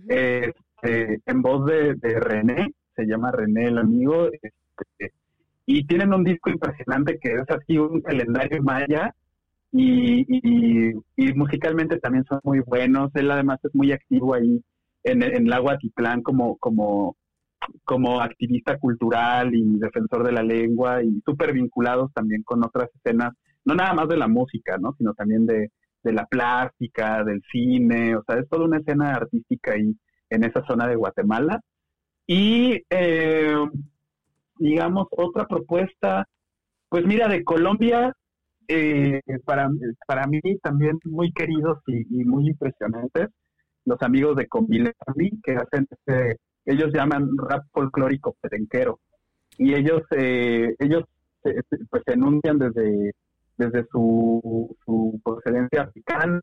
este, 0.08 1.20
en 1.26 1.42
voz 1.42 1.66
de, 1.66 1.94
de 1.96 2.20
René, 2.20 2.72
se 2.96 3.04
llama 3.04 3.32
René 3.32 3.66
el 3.66 3.76
amigo, 3.76 4.30
este, 4.32 5.12
y 5.66 5.86
tienen 5.86 6.12
un 6.12 6.24
disco 6.24 6.50
impresionante 6.50 7.18
que 7.18 7.34
es 7.34 7.50
así 7.50 7.78
un 7.78 8.00
calendario 8.02 8.62
maya 8.62 9.14
y, 9.72 10.92
musicalmente 11.34 11.98
también 11.98 12.24
son 12.28 12.40
muy 12.44 12.60
buenos. 12.60 13.10
Él 13.14 13.30
además 13.30 13.58
es 13.64 13.74
muy 13.74 13.92
activo 13.92 14.34
ahí 14.34 14.62
en, 15.02 15.22
en 15.22 15.52
el 15.52 15.78
Titlán 15.80 16.22
como, 16.22 16.56
como, 16.58 17.16
como 17.84 18.20
activista 18.20 18.78
cultural 18.78 19.54
y 19.54 19.78
defensor 19.78 20.24
de 20.24 20.32
la 20.32 20.42
lengua 20.42 21.02
y 21.02 21.20
súper 21.24 21.52
vinculados 21.52 22.12
también 22.12 22.42
con 22.44 22.64
otras 22.64 22.88
escenas, 22.94 23.32
no 23.64 23.74
nada 23.74 23.94
más 23.94 24.08
de 24.08 24.16
la 24.16 24.28
música, 24.28 24.78
¿no? 24.78 24.94
sino 24.96 25.14
también 25.14 25.46
de, 25.46 25.70
de 26.02 26.12
la 26.12 26.26
plástica, 26.26 27.24
del 27.24 27.42
cine, 27.50 28.16
o 28.16 28.22
sea, 28.24 28.36
es 28.38 28.48
toda 28.48 28.66
una 28.66 28.78
escena 28.78 29.14
artística 29.14 29.72
ahí 29.72 29.96
en 30.30 30.44
esa 30.44 30.64
zona 30.66 30.86
de 30.86 30.96
Guatemala. 30.96 31.60
Y 32.26 32.82
eh, 32.90 33.56
digamos, 34.58 35.08
otra 35.10 35.46
propuesta, 35.46 36.26
pues 36.88 37.04
mira, 37.06 37.28
de 37.28 37.44
Colombia, 37.44 38.14
eh, 38.68 39.20
para, 39.44 39.68
para 40.06 40.26
mí 40.26 40.40
también 40.62 40.98
muy 41.04 41.32
queridos 41.32 41.78
y, 41.86 42.24
muy 42.24 42.48
impresionantes, 42.48 43.28
los 43.84 44.00
amigos 44.00 44.36
de 44.36 44.46
Convile 44.46 44.94
que 45.42 45.52
hacen 45.52 45.86
este, 45.90 46.38
ellos 46.64 46.90
llaman 46.94 47.28
rap 47.36 47.64
folclórico 47.72 48.34
perenquero, 48.40 49.00
y 49.58 49.74
ellos, 49.74 50.02
eh, 50.16 50.74
ellos 50.78 51.04
pues 51.90 52.02
se 52.06 52.14
enuncian 52.14 52.58
desde, 52.58 53.12
desde 53.58 53.84
su, 53.90 54.74
su 54.84 55.20
procedencia 55.22 55.82
africana, 55.82 56.40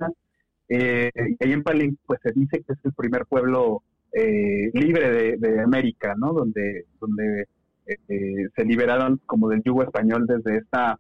eh, 0.70 1.10
y 1.16 1.44
ahí 1.44 1.54
en 1.54 1.64
Palenque 1.64 1.98
pues 2.06 2.20
se 2.22 2.32
dice 2.34 2.64
que 2.64 2.74
es 2.74 2.80
el 2.84 2.94
primer 2.94 3.26
pueblo 3.26 3.84
libre 4.14 5.10
de, 5.10 5.38
de 5.38 5.62
América, 5.62 6.14
¿no? 6.18 6.34
Donde, 6.34 6.86
donde 7.00 7.48
eh, 7.86 8.48
se 8.56 8.66
liberaron 8.66 9.20
como 9.26 9.50
del 9.50 9.64
yugo 9.64 9.84
español 9.84 10.26
desde 10.28 10.58
esta 10.58 11.00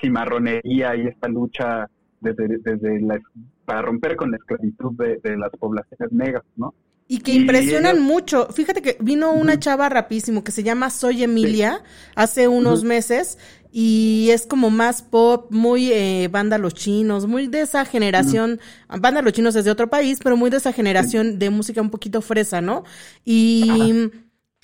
cimarronería 0.00 0.96
y 0.96 1.06
esta 1.06 1.28
lucha 1.28 1.88
desde, 2.20 2.58
desde 2.58 3.00
la, 3.00 3.20
para 3.64 3.82
romper 3.82 4.16
con 4.16 4.30
la 4.30 4.36
esclavitud 4.36 4.92
de, 4.94 5.36
las 5.36 5.50
poblaciones 5.58 6.12
negras, 6.12 6.44
¿no? 6.56 6.74
Y 7.10 7.20
que 7.20 7.32
impresionan 7.32 8.02
mucho. 8.02 8.48
Fíjate 8.48 8.82
que 8.82 8.98
vino 9.00 9.32
una 9.32 9.58
chava 9.58 9.88
rapísimo 9.88 10.44
que 10.44 10.52
se 10.52 10.62
llama 10.62 10.90
Soy 10.90 11.22
Emilia 11.22 11.82
hace 12.14 12.48
unos 12.48 12.84
meses 12.84 13.38
y 13.72 14.28
es 14.30 14.46
como 14.46 14.68
más 14.68 15.00
pop, 15.00 15.46
muy 15.50 15.90
eh, 15.90 16.28
banda 16.30 16.58
los 16.58 16.74
chinos, 16.74 17.26
muy 17.26 17.46
de 17.46 17.62
esa 17.62 17.86
generación, 17.86 18.60
banda 18.88 19.22
los 19.22 19.32
chinos 19.32 19.56
es 19.56 19.64
de 19.64 19.70
otro 19.70 19.88
país, 19.88 20.18
pero 20.22 20.36
muy 20.36 20.50
de 20.50 20.58
esa 20.58 20.72
generación 20.74 21.38
de 21.38 21.48
música 21.48 21.80
un 21.80 21.90
poquito 21.90 22.20
fresa, 22.20 22.60
¿no? 22.60 22.84
Y 23.24 24.10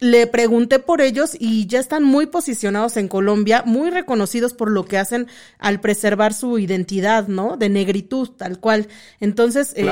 le 0.04 0.26
pregunté 0.26 0.80
por 0.80 1.00
ellos 1.00 1.34
y 1.40 1.66
ya 1.66 1.80
están 1.80 2.04
muy 2.04 2.26
posicionados 2.26 2.98
en 2.98 3.08
Colombia, 3.08 3.62
muy 3.64 3.88
reconocidos 3.88 4.52
por 4.52 4.70
lo 4.70 4.84
que 4.84 4.98
hacen 4.98 5.28
al 5.58 5.80
preservar 5.80 6.34
su 6.34 6.58
identidad, 6.58 7.26
¿no? 7.26 7.56
De 7.56 7.70
negritud, 7.70 8.28
tal 8.36 8.60
cual. 8.60 8.88
Entonces, 9.18 9.74
eh, 9.78 9.86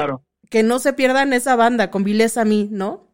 que 0.50 0.62
no 0.62 0.80
se 0.80 0.92
pierdan 0.92 1.32
esa 1.32 1.56
banda 1.56 1.90
con 1.90 2.04
Vilés 2.04 2.36
a 2.36 2.44
mí, 2.44 2.68
¿no? 2.70 3.08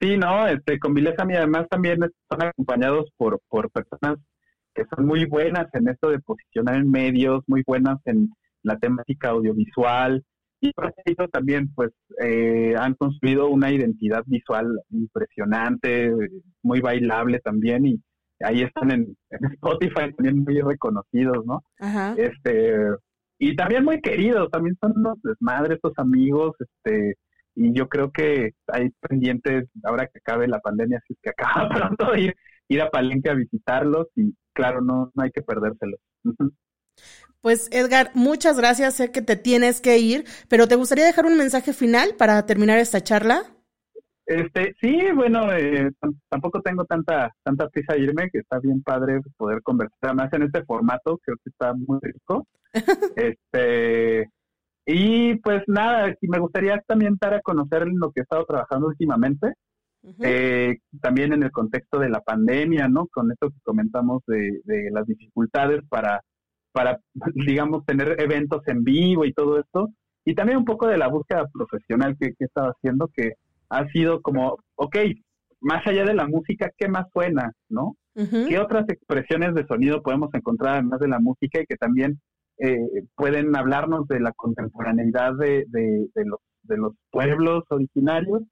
Sí, 0.00 0.16
no, 0.16 0.46
este, 0.46 0.78
con 0.78 0.92
a 0.92 1.24
mí 1.24 1.34
además 1.34 1.66
también 1.68 1.98
están 2.04 2.48
acompañados 2.48 3.10
por, 3.16 3.40
por 3.48 3.68
personas 3.70 4.18
que 4.74 4.84
son 4.94 5.06
muy 5.06 5.24
buenas 5.24 5.66
en 5.74 5.88
esto 5.88 6.08
de 6.10 6.20
posicionar 6.20 6.76
en 6.76 6.88
medios, 6.88 7.42
muy 7.48 7.64
buenas 7.66 7.98
en 8.04 8.30
la 8.62 8.78
temática 8.78 9.30
audiovisual, 9.30 10.24
y 10.62 10.72
por 10.72 10.94
eso 11.04 11.28
también 11.28 11.72
pues 11.74 11.90
eh, 12.22 12.74
han 12.78 12.94
construido 12.94 13.48
una 13.48 13.72
identidad 13.72 14.22
visual 14.26 14.66
impresionante, 14.90 16.12
muy 16.62 16.80
bailable 16.80 17.40
también 17.40 17.84
y 17.84 18.00
ahí 18.40 18.62
están 18.62 18.92
en, 18.92 19.16
Spotify 19.54 20.14
también 20.16 20.44
muy 20.44 20.60
reconocidos, 20.60 21.44
¿no? 21.44 21.64
Ajá. 21.80 22.14
Este 22.16 22.76
y 23.38 23.56
también 23.56 23.84
muy 23.84 24.00
queridos, 24.00 24.50
también 24.52 24.76
son 24.80 24.92
unos 24.96 25.20
desmadres, 25.22 25.76
estos 25.76 25.94
amigos, 25.96 26.54
este 26.60 27.16
y 27.56 27.74
yo 27.74 27.88
creo 27.88 28.12
que 28.12 28.52
hay 28.68 28.90
pendientes 29.00 29.68
ahora 29.82 30.06
que 30.06 30.20
acabe 30.20 30.46
la 30.46 30.60
pandemia, 30.60 31.02
si 31.08 31.14
es 31.14 31.18
que 31.20 31.30
acaba 31.30 31.68
pronto 31.96 32.16
ir 32.16 32.36
ir 32.68 32.80
a 32.80 32.90
Palenque 32.90 33.30
a 33.30 33.34
visitarlos 33.34 34.06
y 34.14 34.32
claro, 34.52 34.80
no, 34.80 35.10
no 35.12 35.22
hay 35.22 35.30
que 35.30 35.42
perdérselos. 35.42 36.00
Pues 37.40 37.68
Edgar, 37.72 38.12
muchas 38.14 38.56
gracias. 38.56 38.94
Sé 38.94 39.10
que 39.10 39.20
te 39.20 39.36
tienes 39.36 39.80
que 39.80 39.98
ir, 39.98 40.24
pero 40.48 40.68
¿te 40.68 40.76
gustaría 40.76 41.04
dejar 41.04 41.26
un 41.26 41.36
mensaje 41.36 41.72
final 41.72 42.14
para 42.16 42.46
terminar 42.46 42.78
esta 42.78 43.00
charla? 43.00 43.42
Este, 44.24 44.74
sí, 44.80 45.00
bueno, 45.14 45.52
eh, 45.52 45.90
tampoco 46.28 46.62
tengo 46.62 46.84
tanta 46.84 47.34
tanta 47.42 47.68
prisa 47.68 47.94
a 47.94 47.96
irme, 47.96 48.30
que 48.30 48.38
está 48.38 48.60
bien 48.60 48.82
padre 48.82 49.20
poder 49.36 49.60
conversar 49.62 50.14
más 50.14 50.32
en 50.32 50.44
este 50.44 50.64
formato, 50.64 51.18
creo 51.18 51.36
que 51.42 51.50
está 51.50 51.74
muy 51.74 51.98
rico. 52.00 52.46
este, 53.16 54.30
y 54.86 55.34
pues 55.36 55.62
nada, 55.66 56.14
me 56.22 56.38
gustaría 56.38 56.80
también 56.86 57.18
dar 57.20 57.34
a 57.34 57.42
conocer 57.42 57.86
lo 57.88 58.12
que 58.12 58.20
he 58.20 58.22
estado 58.22 58.44
trabajando 58.44 58.86
últimamente, 58.86 59.54
eh, 60.20 60.78
también 61.00 61.32
en 61.32 61.42
el 61.42 61.50
contexto 61.50 61.98
de 61.98 62.08
la 62.08 62.20
pandemia, 62.20 62.88
¿no? 62.88 63.08
Con 63.08 63.30
esto 63.32 63.50
que 63.50 63.58
comentamos 63.64 64.22
de, 64.26 64.60
de 64.64 64.90
las 64.92 65.06
dificultades 65.06 65.80
para 65.88 66.20
para, 66.72 67.00
digamos, 67.34 67.84
tener 67.86 68.20
eventos 68.20 68.62
en 68.66 68.84
vivo 68.84 69.24
y 69.24 69.32
todo 69.32 69.60
esto. 69.60 69.90
Y 70.24 70.34
también 70.34 70.58
un 70.58 70.64
poco 70.64 70.86
de 70.86 70.98
la 70.98 71.08
búsqueda 71.08 71.46
profesional 71.52 72.16
que, 72.18 72.28
que 72.30 72.44
he 72.44 72.46
estado 72.46 72.72
haciendo, 72.72 73.08
que 73.14 73.32
ha 73.70 73.86
sido 73.88 74.20
como, 74.20 74.58
ok, 74.76 74.96
más 75.60 75.86
allá 75.86 76.04
de 76.04 76.14
la 76.14 76.26
música, 76.26 76.70
¿qué 76.76 76.88
más 76.88 77.06
suena? 77.12 77.52
¿No? 77.68 77.96
¿Qué 78.14 78.58
otras 78.58 78.86
expresiones 78.90 79.54
de 79.54 79.66
sonido 79.66 80.02
podemos 80.02 80.28
encontrar 80.34 80.74
además 80.74 81.00
de 81.00 81.08
la 81.08 81.18
música 81.18 81.62
y 81.62 81.66
que 81.66 81.76
también 81.76 82.20
eh, 82.58 82.76
pueden 83.14 83.56
hablarnos 83.56 84.06
de 84.08 84.20
la 84.20 84.32
contemporaneidad 84.32 85.34
de, 85.38 85.64
de, 85.68 86.24
los, 86.26 86.40
de 86.64 86.76
los 86.76 86.92
pueblos 87.10 87.64
originarios? 87.70 88.42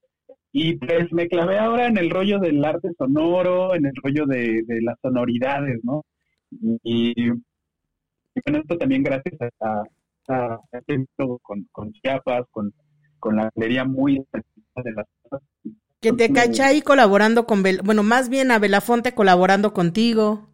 Y 0.51 0.77
pues 0.77 1.11
me 1.11 1.27
clavé 1.27 1.59
ahora 1.59 1.87
en 1.87 1.97
el 1.97 2.09
rollo 2.09 2.39
del 2.39 2.65
arte 2.65 2.89
sonoro, 2.97 3.75
en 3.75 3.85
el 3.85 3.93
rollo 4.03 4.25
de, 4.25 4.63
de 4.65 4.81
las 4.81 4.97
sonoridades, 5.01 5.79
¿no? 5.83 6.03
Y, 6.83 7.13
y 7.15 7.31
con 8.39 8.55
esto 8.55 8.77
también 8.77 9.03
gracias 9.03 9.35
a, 9.59 9.83
a, 10.29 10.59
este 10.71 11.05
con, 11.41 11.67
con 11.71 11.91
Chiapas, 11.93 12.45
con, 12.51 12.73
con 13.19 13.35
la 13.35 13.49
galería 13.55 13.85
muy 13.85 14.25
de 14.35 14.91
las. 14.95 15.05
Que 15.99 16.13
te 16.13 16.33
cacha 16.33 16.67
ahí 16.67 16.81
colaborando 16.81 17.45
con, 17.45 17.63
bueno, 17.83 18.03
más 18.03 18.29
bien 18.29 18.51
a 18.51 18.59
Belafonte 18.59 19.13
colaborando 19.13 19.73
contigo. 19.73 20.47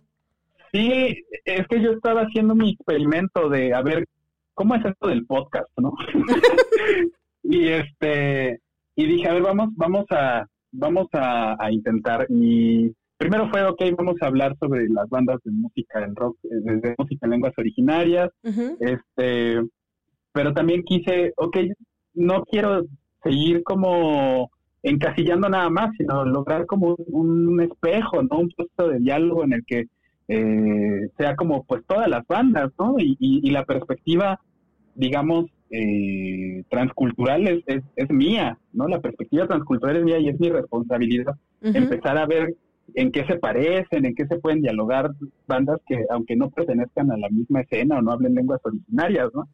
Sí, 0.74 1.24
es 1.46 1.68
que 1.68 1.82
yo 1.82 1.92
estaba 1.92 2.22
haciendo 2.22 2.54
mi 2.54 2.72
experimento 2.72 3.50
de 3.50 3.74
a 3.74 3.82
ver 3.82 4.06
cómo 4.54 4.76
es 4.76 4.84
esto 4.84 5.08
del 5.08 5.26
podcast, 5.26 5.70
¿no? 5.78 5.94
y 7.44 7.68
este 7.70 8.60
y 8.96 9.06
dije, 9.06 9.30
a 9.30 9.34
ver, 9.34 9.44
vamos 9.44 9.70
vamos 9.76 10.06
a 10.10 10.46
vamos 10.72 11.08
a, 11.14 11.56
a 11.64 11.72
intentar 11.72 12.28
y 12.30 12.94
primero 13.18 13.50
fue, 13.50 13.64
ok, 13.66 13.82
vamos 13.98 14.16
a 14.22 14.28
hablar 14.28 14.56
sobre 14.60 14.88
las 14.90 15.10
bandas 15.10 15.38
de 15.44 15.52
música 15.52 16.04
en 16.04 16.16
rock, 16.16 16.38
eh, 16.44 16.50
de, 16.64 16.96
música 16.98 17.26
en 17.26 17.32
lenguas 17.32 17.54
originarias, 17.58 18.30
este, 18.44 19.62
pero 20.32 20.54
también 20.54 20.84
quise, 20.84 21.34
ok, 21.36 21.58
no 22.14 22.44
quiero 22.44 22.86
seguir 23.24 23.64
como 23.64 24.52
encasillando 24.84 25.50
nada 25.50 25.70
más, 25.70 25.90
sino 25.98 26.26
lograr 26.26 26.66
como 26.66 26.96
un, 26.96 27.60
espejo, 27.62 28.22
¿no? 28.24 28.40
Un 28.40 28.50
puesto 28.50 28.88
de 28.90 29.00
diálogo 29.00 29.44
en 29.44 29.54
el 29.54 29.66
que 29.66 29.88
eh, 30.28 31.10
sea 31.18 31.36
como 31.36 31.64
pues 31.64 31.84
todas 31.88 32.08
las 32.08 32.26
bandas, 32.28 32.72
¿no? 32.78 32.96
Y, 33.00 33.18
y, 33.20 33.50
la 33.50 33.66
perspectiva, 33.66 34.40
digamos, 34.96 35.46
eh, 35.72 36.64
transcultural 36.70 37.48
es, 37.48 37.64
es, 37.66 37.84
es, 37.96 38.10
mía, 38.10 38.58
¿no? 38.74 38.88
La 38.88 39.02
perspectiva 39.02 39.48
transcultural 39.48 39.98
es 39.98 40.04
mía 40.04 40.20
y 40.20 40.30
es 40.30 40.40
mi 40.40 40.50
responsabilidad 40.50 41.36
empezar 41.62 42.18
a 42.18 42.26
ver 42.26 42.56
en 42.94 43.12
qué 43.12 43.26
se 43.26 43.38
parecen, 43.38 44.06
en 44.06 44.16
qué 44.16 44.26
se 44.28 44.40
pueden 44.40 44.62
dialogar 44.62 45.12
bandas 45.48 45.80
que, 45.88 46.06
aunque 46.10 46.36
no 46.36 46.50
pertenezcan 46.50 47.12
a 47.12 47.18
la 47.18 47.30
misma 47.30 47.62
escena 47.62 47.98
o 47.98 48.02
no 48.02 48.12
hablen 48.12 48.36
lenguas 48.36 48.62
originarias, 48.64 49.30
¿no? 49.34 49.48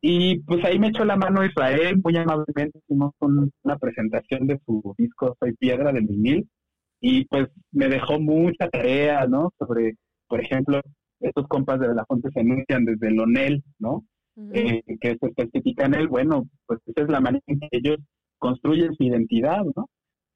Y 0.00 0.40
pues 0.40 0.64
ahí 0.64 0.78
me 0.78 0.88
echó 0.88 1.04
la 1.04 1.16
mano 1.16 1.44
Israel, 1.44 2.00
muy 2.02 2.16
amablemente 2.16 2.80
hicimos 2.80 3.12
una 3.20 3.78
presentación 3.78 4.48
de 4.48 4.58
su 4.66 4.94
disco 4.98 5.36
Soy 5.38 5.54
Piedra 5.54 5.92
del 5.92 6.06
vinil, 6.06 6.48
y 7.00 7.24
pues 7.26 7.48
me 7.70 7.88
dejó 7.88 8.18
mucha 8.20 8.68
tarea, 8.68 9.26
¿no? 9.26 9.52
Sobre, 9.58 9.96
por 10.26 10.40
ejemplo, 10.40 10.80
estos 11.20 11.46
compas 11.46 11.78
de 11.80 11.94
La 11.94 12.04
Fonte 12.06 12.30
se 12.32 12.40
anuncian 12.40 12.84
desde 12.84 13.08
el 13.08 13.20
ONEL, 13.20 13.62
¿no? 13.78 14.04
eh, 14.52 14.82
que 15.00 15.10
es 15.10 15.18
en 15.78 15.94
él, 15.94 16.08
bueno, 16.08 16.48
pues 16.66 16.80
esa 16.86 17.02
es 17.02 17.10
la 17.10 17.20
manera 17.20 17.42
en 17.46 17.60
que 17.60 17.68
ellos 17.70 17.98
construyen 18.38 18.94
su 18.94 19.04
identidad, 19.04 19.62
¿no? 19.76 19.88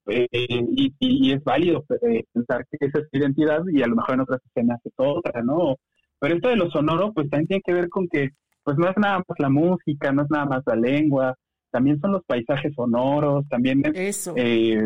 Eh, 0.09 0.27
y, 0.31 1.31
es 1.31 1.43
válido 1.43 1.83
eh, 2.01 2.23
pensar 2.31 2.65
que 2.69 2.85
esa 2.85 2.99
es 2.99 3.09
tu 3.09 3.17
identidad 3.17 3.61
y 3.71 3.81
a 3.81 3.87
lo 3.87 3.95
mejor 3.95 4.15
en 4.15 4.21
otras 4.21 4.41
escenas 4.45 4.79
es 4.85 4.93
otra, 4.95 5.41
¿no? 5.43 5.75
Pero 6.19 6.35
esto 6.35 6.49
de 6.49 6.55
lo 6.55 6.69
sonoro, 6.71 7.13
pues 7.13 7.29
también 7.29 7.47
tiene 7.47 7.61
que 7.65 7.73
ver 7.73 7.89
con 7.89 8.07
que, 8.07 8.29
pues 8.63 8.77
no 8.77 8.89
es 8.89 8.97
nada 8.97 9.17
más 9.17 9.39
la 9.39 9.49
música, 9.49 10.11
no 10.11 10.23
es 10.23 10.29
nada 10.29 10.45
más 10.45 10.63
la 10.65 10.75
lengua, 10.75 11.35
también 11.71 11.99
son 11.99 12.13
los 12.13 12.23
paisajes 12.25 12.73
sonoros, 12.73 13.47
también 13.49 13.83
es 13.93 14.31
eh, 14.35 14.81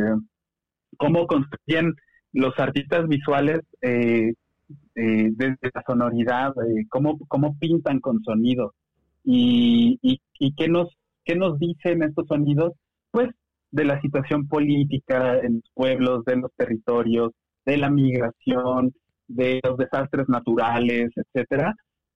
cómo 0.98 1.28
construyen 1.28 1.94
los 2.34 2.58
artistas 2.60 3.08
visuales 3.08 3.60
eh, 3.82 4.34
desde 4.96 5.72
la 5.74 5.84
sonoridad, 5.86 6.54
cómo, 6.90 7.20
cómo 7.28 7.58
pintan 7.60 8.00
con 8.00 8.22
sonido 8.24 8.74
y, 9.24 10.00
y, 10.02 10.20
y 10.40 10.54
qué 10.56 10.68
nos 10.68 10.90
qué 11.24 11.36
nos 11.36 11.60
dicen 11.60 12.04
estos 12.04 12.28
sonidos, 12.28 12.74
pues 13.12 13.30
de 13.72 13.86
la 13.86 14.00
situación 14.02 14.48
política 14.48 15.40
en 15.40 15.56
los 15.56 15.72
pueblos, 15.74 16.26
de 16.26 16.36
los 16.36 16.52
territorios, 16.56 17.32
de 17.66 17.78
la 17.78 17.90
migración, 17.90 18.94
de 19.28 19.60
los 19.64 19.78
desastres 19.78 20.28
naturales, 20.28 21.12
etcétera, 21.16 21.74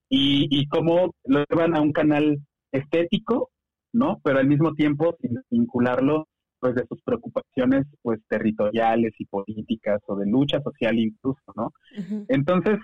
y, 0.10 0.48
y 0.52 0.68
cómo 0.68 1.14
lo 1.26 1.44
llevan 1.50 1.76
a 1.76 1.82
un 1.82 1.94
canal 1.94 2.38
estético, 2.72 3.50
¿no? 3.94 4.20
Pero 4.24 4.40
al 4.40 4.48
mismo 4.48 4.74
tiempo 4.74 5.16
sin 5.22 5.40
vincularlo 5.50 6.28
pues 6.60 6.76
de 6.76 6.86
sus 6.88 7.02
preocupaciones 7.04 7.86
pues 8.02 8.20
territoriales 8.28 9.14
y 9.20 9.26
políticas 9.26 10.02
o 10.08 10.16
de 10.16 10.26
lucha 10.26 10.62
social 10.62 10.98
incluso, 10.98 11.42
¿no? 11.56 11.72
Entonces, 12.28 12.80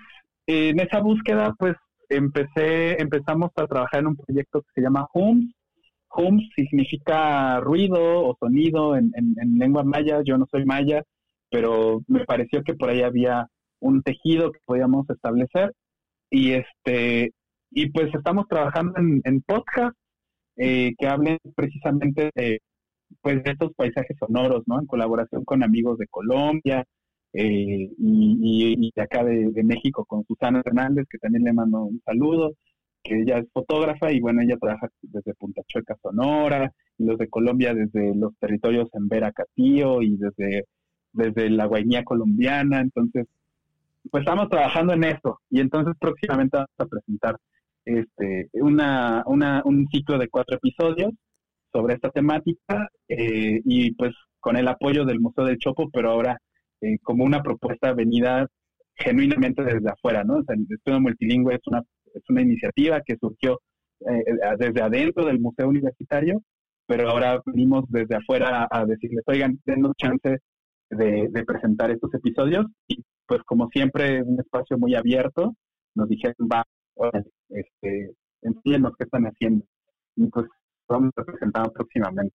en 0.46 0.80
esa 0.80 1.00
búsqueda 1.00 1.54
pues 1.58 1.74
empecé 2.08 3.00
empezamos 3.00 3.50
a 3.56 3.66
trabajar 3.66 4.00
en 4.00 4.08
un 4.08 4.16
proyecto 4.16 4.62
que 4.62 4.68
se 4.74 4.82
llama 4.82 5.08
Homes, 5.12 5.54
hum 6.16 6.40
significa 6.56 7.60
ruido 7.60 8.26
o 8.26 8.36
sonido 8.38 8.96
en, 8.96 9.12
lengua 9.58 9.84
maya. 9.84 10.22
Yo 10.24 10.38
no 10.38 10.46
soy 10.50 10.64
maya, 10.64 11.02
pero 11.50 12.02
me 12.08 12.24
pareció 12.24 12.62
que 12.62 12.74
por 12.74 12.90
ahí 12.90 13.02
había 13.02 13.46
un 13.80 14.02
tejido 14.02 14.52
que 14.52 14.60
podíamos 14.64 15.08
establecer. 15.10 15.72
Y 16.30 16.52
este 16.52 17.32
y 17.70 17.90
pues 17.90 18.14
estamos 18.14 18.46
trabajando 18.48 18.94
en, 18.98 19.20
en 19.24 19.42
podcast 19.42 19.96
eh, 20.56 20.92
que 20.98 21.06
hablen 21.06 21.38
precisamente 21.56 22.30
de, 22.34 22.60
pues, 23.22 23.42
de 23.42 23.52
estos 23.52 23.72
paisajes 23.74 24.16
sonoros, 24.18 24.62
¿no? 24.66 24.78
En 24.80 24.86
colaboración 24.86 25.44
con 25.44 25.62
amigos 25.62 25.98
de 25.98 26.06
Colombia 26.08 26.84
eh, 27.32 27.88
y, 27.98 28.90
y, 28.96 29.00
acá 29.00 29.24
de, 29.24 29.50
de 29.50 29.64
México 29.64 30.04
con 30.04 30.24
Susana 30.26 30.62
Hernández, 30.64 31.06
que 31.10 31.18
también 31.18 31.44
le 31.44 31.52
mando 31.54 31.84
un 31.84 32.02
saludo 32.04 32.52
que 33.02 33.20
ella 33.20 33.38
es 33.38 33.46
fotógrafa 33.52 34.12
y 34.12 34.20
bueno, 34.20 34.42
ella 34.42 34.56
trabaja 34.58 34.88
desde 35.02 35.34
Punta 35.34 35.62
Chueca, 35.66 35.96
Sonora, 36.02 36.72
y 36.98 37.04
los 37.04 37.18
de 37.18 37.28
Colombia 37.28 37.74
desde 37.74 38.14
los 38.14 38.36
territorios 38.38 38.88
en 38.94 39.08
Vera 39.08 39.32
Catío 39.32 40.02
y 40.02 40.16
desde, 40.16 40.64
desde 41.12 41.50
la 41.50 41.66
Guainía 41.66 42.04
colombiana, 42.04 42.80
entonces 42.80 43.26
pues 44.10 44.22
estamos 44.22 44.48
trabajando 44.48 44.92
en 44.94 45.04
eso 45.04 45.40
y 45.48 45.60
entonces 45.60 45.94
próximamente 45.98 46.56
vamos 46.56 46.70
a 46.78 46.86
presentar 46.86 47.36
este, 47.84 48.48
una, 48.54 49.22
una, 49.26 49.62
un 49.64 49.86
ciclo 49.88 50.18
de 50.18 50.28
cuatro 50.28 50.56
episodios 50.56 51.12
sobre 51.72 51.94
esta 51.94 52.10
temática 52.10 52.88
eh, 53.08 53.60
y 53.64 53.92
pues 53.92 54.12
con 54.40 54.56
el 54.56 54.68
apoyo 54.68 55.04
del 55.04 55.20
Museo 55.20 55.44
del 55.44 55.58
Chopo, 55.58 55.88
pero 55.90 56.10
ahora 56.10 56.38
eh, 56.80 56.98
como 57.02 57.24
una 57.24 57.42
propuesta 57.42 57.92
venida 57.92 58.46
genuinamente 58.94 59.62
desde 59.62 59.88
afuera, 59.88 60.24
¿no? 60.24 60.38
O 60.38 60.44
sea, 60.44 60.54
el 60.54 60.66
estudio 60.68 61.00
multilingüe 61.00 61.54
es 61.54 61.60
una, 61.66 61.82
es 62.14 62.22
una 62.28 62.42
iniciativa 62.42 63.00
que 63.00 63.16
surgió 63.16 63.60
eh, 64.00 64.24
desde 64.58 64.82
adentro 64.82 65.24
del 65.24 65.40
Museo 65.40 65.68
Universitario, 65.68 66.42
pero 66.86 67.08
ahora 67.08 67.40
venimos 67.46 67.84
desde 67.88 68.16
afuera 68.16 68.66
a, 68.70 68.84
decirles, 68.84 69.22
oigan, 69.26 69.58
denos 69.64 69.92
chance 69.96 70.38
de, 70.90 71.28
de, 71.30 71.44
presentar 71.44 71.90
estos 71.90 72.12
episodios 72.14 72.66
y 72.88 73.02
pues 73.26 73.42
como 73.44 73.68
siempre 73.68 74.22
un 74.22 74.38
espacio 74.40 74.76
muy 74.76 74.94
abierto, 74.94 75.54
nos 75.94 76.08
dijeron, 76.08 76.48
va, 76.52 76.64
este, 77.48 78.14
enséñenos 78.42 78.92
qué 78.98 79.04
están 79.04 79.24
haciendo. 79.24 79.64
Y 80.16 80.26
pues 80.26 80.46
vamos 80.88 81.12
a 81.16 81.24
presentar 81.24 81.72
próximamente. 81.72 82.34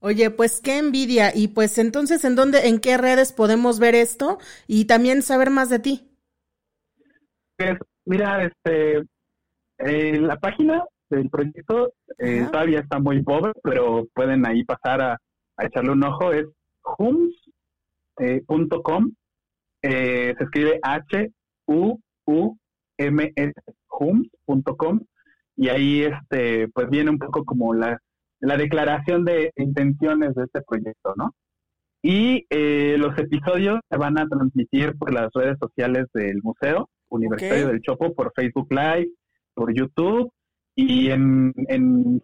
Oye, 0.00 0.30
pues 0.30 0.60
qué 0.60 0.78
envidia. 0.78 1.34
Y 1.34 1.48
pues 1.48 1.78
entonces, 1.78 2.24
¿en 2.24 2.34
dónde, 2.34 2.68
en 2.68 2.80
qué 2.80 2.96
redes 2.98 3.32
podemos 3.32 3.78
ver 3.78 3.94
esto 3.94 4.38
y 4.66 4.86
también 4.86 5.22
saber 5.22 5.50
más 5.50 5.70
de 5.70 5.78
ti? 5.78 6.08
Mira, 8.04 8.44
este, 8.44 9.02
la 9.78 10.36
página 10.36 10.84
del 11.10 11.30
proyecto 11.30 11.92
eh, 12.18 12.46
todavía 12.50 12.80
está 12.80 12.98
muy 12.98 13.22
pobre, 13.22 13.52
pero 13.62 14.06
pueden 14.14 14.46
ahí 14.46 14.64
pasar 14.64 15.00
a, 15.00 15.18
echarle 15.58 15.92
un 15.92 16.04
ojo. 16.04 16.32
Es 16.32 16.46
hums.com. 16.98 19.12
Eh, 19.82 20.30
eh, 20.30 20.34
se 20.36 20.44
escribe 20.44 20.80
H-U-U-M-S, 20.82 21.32
hums.com. 23.88 25.00
Y 25.56 25.68
ahí, 25.68 26.02
este, 26.02 26.68
pues 26.68 26.88
viene 26.88 27.10
un 27.10 27.18
poco 27.18 27.44
como 27.44 27.74
la 27.74 27.98
la 28.42 28.56
declaración 28.56 29.24
de 29.24 29.52
intenciones 29.56 30.34
de 30.34 30.44
este 30.44 30.62
proyecto, 30.62 31.14
¿no? 31.16 31.34
Y 32.02 32.44
eh, 32.50 32.96
los 32.98 33.16
episodios 33.16 33.78
se 33.88 33.96
van 33.96 34.18
a 34.18 34.26
transmitir 34.26 34.98
por 34.98 35.12
las 35.12 35.30
redes 35.32 35.56
sociales 35.60 36.06
del 36.12 36.42
Museo 36.42 36.88
Universitario 37.12 37.68
del 37.68 37.82
Chopo, 37.82 38.14
por 38.14 38.32
Facebook 38.34 38.68
Live, 38.70 39.10
por 39.54 39.72
YouTube 39.74 40.32
y 40.74 41.10
en, 41.10 41.52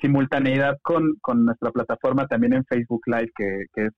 simultaneidad 0.01 0.79
con, 0.83 1.19
nuestra 1.45 1.71
plataforma 1.71 2.27
también 2.27 2.55
en 2.55 2.65
Facebook 2.65 3.03
Live, 3.07 3.31
que, 3.37 3.67
es 3.75 3.93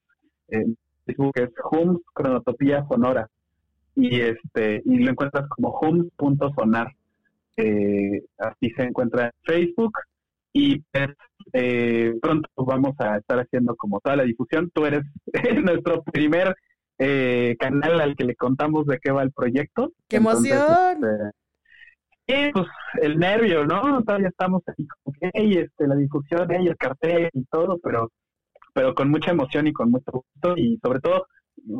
eh, 0.48 0.64
Facebook 1.06 1.32
es 1.36 1.50
Hums 1.70 2.00
Cronotopía 2.12 2.84
Sonora. 2.88 3.28
Y 3.94 4.20
este 4.20 4.82
y 4.84 4.98
lo 4.98 5.10
encuentras 5.10 5.48
como 5.48 5.78
hums.sonar. 5.80 6.88
Eh, 7.56 8.22
así 8.38 8.70
se 8.70 8.84
encuentra 8.84 9.26
en 9.26 9.32
Facebook 9.42 9.92
y 10.52 10.80
pues, 10.80 11.10
eh, 11.52 12.14
pronto 12.20 12.48
vamos 12.56 12.94
a 12.98 13.18
estar 13.18 13.38
haciendo 13.38 13.76
como 13.76 14.00
toda 14.00 14.16
la 14.16 14.24
difusión. 14.24 14.70
Tú 14.72 14.86
eres 14.86 15.02
nuestro 15.64 16.02
primer 16.04 16.54
eh, 17.02 17.56
canal 17.58 17.98
al 17.98 18.14
que 18.14 18.24
le 18.24 18.36
contamos 18.36 18.86
de 18.86 18.98
qué 18.98 19.10
va 19.10 19.22
el 19.22 19.32
proyecto. 19.32 19.92
¡Qué 20.06 20.16
emoción! 20.16 21.02
Este, 22.26 22.52
pues 22.52 22.66
el 23.00 23.18
nervio, 23.18 23.64
¿no? 23.64 24.02
Todavía 24.04 24.28
estamos 24.28 24.62
así 24.66 24.86
como 24.86 25.16
que, 25.18 25.30
este, 25.32 25.86
la 25.86 25.96
difusión, 25.96 26.52
el 26.52 26.76
cartel 26.76 27.30
y 27.32 27.44
todo, 27.46 27.78
pero, 27.82 28.12
pero 28.74 28.94
con 28.94 29.08
mucha 29.08 29.30
emoción 29.30 29.66
y 29.66 29.72
con 29.72 29.90
mucho 29.90 30.12
gusto 30.12 30.56
y 30.58 30.78
sobre 30.82 31.00
todo, 31.00 31.26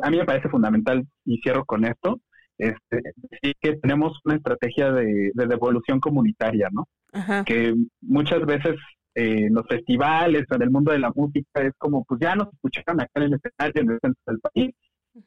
a 0.01 0.09
mí 0.09 0.17
me 0.17 0.25
parece 0.25 0.49
fundamental, 0.49 1.05
y 1.23 1.39
cierro 1.41 1.65
con 1.65 1.85
esto, 1.85 2.19
este, 2.57 3.01
sí 3.43 3.53
que 3.61 3.75
tenemos 3.77 4.19
una 4.25 4.35
estrategia 4.37 4.91
de, 4.91 5.31
de 5.33 5.45
devolución 5.45 5.99
comunitaria, 5.99 6.67
¿no? 6.71 6.87
que 7.45 7.75
muchas 8.01 8.43
veces 8.45 8.75
eh, 9.13 9.45
en 9.45 9.53
los 9.53 9.67
festivales 9.67 10.45
o 10.49 10.55
en 10.55 10.61
el 10.63 10.71
mundo 10.71 10.91
de 10.91 10.99
la 10.99 11.11
música 11.13 11.61
es 11.61 11.73
como, 11.77 12.05
pues 12.05 12.19
ya 12.21 12.35
nos 12.35 12.51
escucharon 12.53 13.01
acá 13.01 13.11
en 13.15 13.23
el 13.23 13.33
escenario, 13.33 13.81
en 13.81 13.91
el 13.91 13.99
centro 14.01 14.23
del 14.25 14.39
país, 14.39 14.75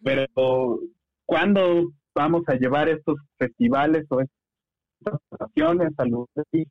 pero 0.03 0.79
¿cuándo 1.27 1.93
vamos 2.15 2.43
a 2.47 2.55
llevar 2.55 2.89
estos 2.89 3.17
festivales 3.39 4.07
o 4.11 4.21
estas 4.21 5.21
presentaciones 5.29 5.93
a 5.99 6.05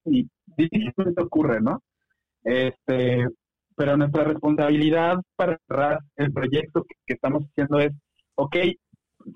y 0.06 0.28
difícilmente 0.58 1.22
ocurre, 1.22 1.62
¿no? 1.62 1.82
Este, 2.44 3.28
pero 3.76 3.98
nuestra 3.98 4.24
responsabilidad 4.24 5.18
para 5.36 5.60
cerrar 5.68 6.00
el 6.16 6.32
proyecto 6.32 6.84
que, 6.84 6.96
que 7.06 7.14
estamos 7.14 7.44
haciendo 7.44 7.80
es, 7.80 7.92
ok, 8.36 8.56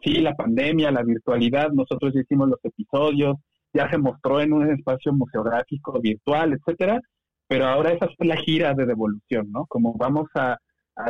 sí, 0.03 0.19
la 0.19 0.35
pandemia, 0.35 0.91
la 0.91 1.03
virtualidad, 1.03 1.71
nosotros 1.71 2.13
ya 2.13 2.21
hicimos 2.21 2.49
los 2.49 2.59
episodios, 2.63 3.37
ya 3.73 3.89
se 3.89 3.97
mostró 3.97 4.41
en 4.41 4.53
un 4.53 4.69
espacio 4.71 5.13
museográfico 5.13 5.99
virtual, 5.99 6.53
etcétera, 6.53 7.01
pero 7.47 7.65
ahora 7.65 7.93
esa 7.93 8.05
es 8.05 8.27
la 8.27 8.37
gira 8.37 8.73
de 8.73 8.85
devolución, 8.85 9.51
¿no? 9.51 9.65
Como 9.67 9.93
vamos 9.95 10.27
a, 10.35 10.57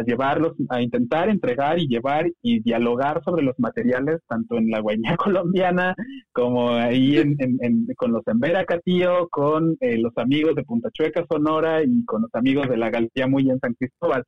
llevarlos, 0.05 0.53
a 0.69 0.81
intentar 0.81 1.29
entregar 1.29 1.79
y 1.79 1.87
llevar 1.87 2.29
y 2.41 2.59
dialogar 2.61 3.23
sobre 3.23 3.43
los 3.43 3.57
materiales, 3.57 4.19
tanto 4.27 4.57
en 4.57 4.69
la 4.69 4.79
Guainía 4.79 5.15
colombiana, 5.17 5.95
como 6.31 6.71
ahí 6.71 7.17
en, 7.17 7.37
con 7.95 8.11
los 8.11 8.27
Embera 8.27 8.65
Catío, 8.65 9.27
con 9.29 9.77
eh, 9.79 9.97
los 9.97 10.17
amigos 10.17 10.55
de 10.55 10.63
Punta 10.63 10.89
Chueca, 10.91 11.25
Sonora, 11.29 11.83
y 11.83 12.05
con 12.05 12.23
los 12.23 12.33
amigos 12.33 12.69
de 12.69 12.77
la 12.77 12.89
Galería 12.89 13.27
Muy 13.27 13.49
en 13.49 13.59
San 13.59 13.73
Cristóbal. 13.73 14.23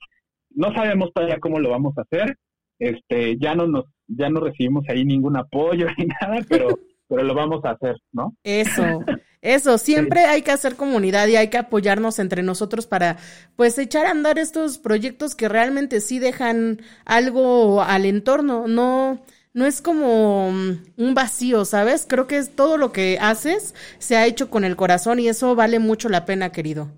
No 0.51 0.73
sabemos 0.73 1.11
todavía 1.13 1.39
cómo 1.39 1.59
lo 1.59 1.69
vamos 1.69 1.97
a 1.97 2.01
hacer, 2.01 2.35
este, 2.79 3.37
ya 3.37 3.55
no 3.55 3.67
nos, 3.67 3.85
ya 4.07 4.29
no 4.29 4.39
recibimos 4.39 4.85
ahí 4.87 5.03
ningún 5.05 5.37
apoyo 5.37 5.87
ni 5.97 6.05
nada, 6.05 6.39
pero 6.47 6.69
pero 7.09 7.23
lo 7.23 7.33
vamos 7.33 7.65
a 7.65 7.71
hacer, 7.71 7.97
¿no? 8.13 8.35
Eso, 8.43 9.03
eso, 9.41 9.77
siempre 9.77 10.25
hay 10.25 10.41
que 10.41 10.51
hacer 10.51 10.75
comunidad 10.75 11.27
y 11.27 11.37
hay 11.37 11.49
que 11.49 11.57
apoyarnos 11.57 12.19
entre 12.19 12.43
nosotros 12.43 12.87
para, 12.87 13.17
pues, 13.55 13.77
echar 13.77 14.05
a 14.05 14.11
andar 14.11 14.37
estos 14.37 14.77
proyectos 14.77 15.33
que 15.33 15.47
realmente 15.47 16.01
sí 16.01 16.19
dejan 16.19 16.81
algo 17.05 17.81
al 17.81 18.05
entorno, 18.05 18.67
no, 18.67 19.21
no 19.53 19.65
es 19.65 19.81
como 19.81 20.51
mm, 20.51 20.83
un 20.97 21.13
vacío, 21.13 21.63
¿sabes? 21.63 22.05
Creo 22.07 22.27
que 22.27 22.37
es 22.37 22.55
todo 22.55 22.77
lo 22.77 22.91
que 22.91 23.17
haces 23.21 23.75
se 23.97 24.17
ha 24.17 24.25
hecho 24.25 24.49
con 24.49 24.65
el 24.65 24.75
corazón 24.75 25.19
y 25.19 25.29
eso 25.29 25.55
vale 25.55 25.79
mucho 25.79 26.09
la 26.09 26.25
pena, 26.25 26.51
querido. 26.51 26.89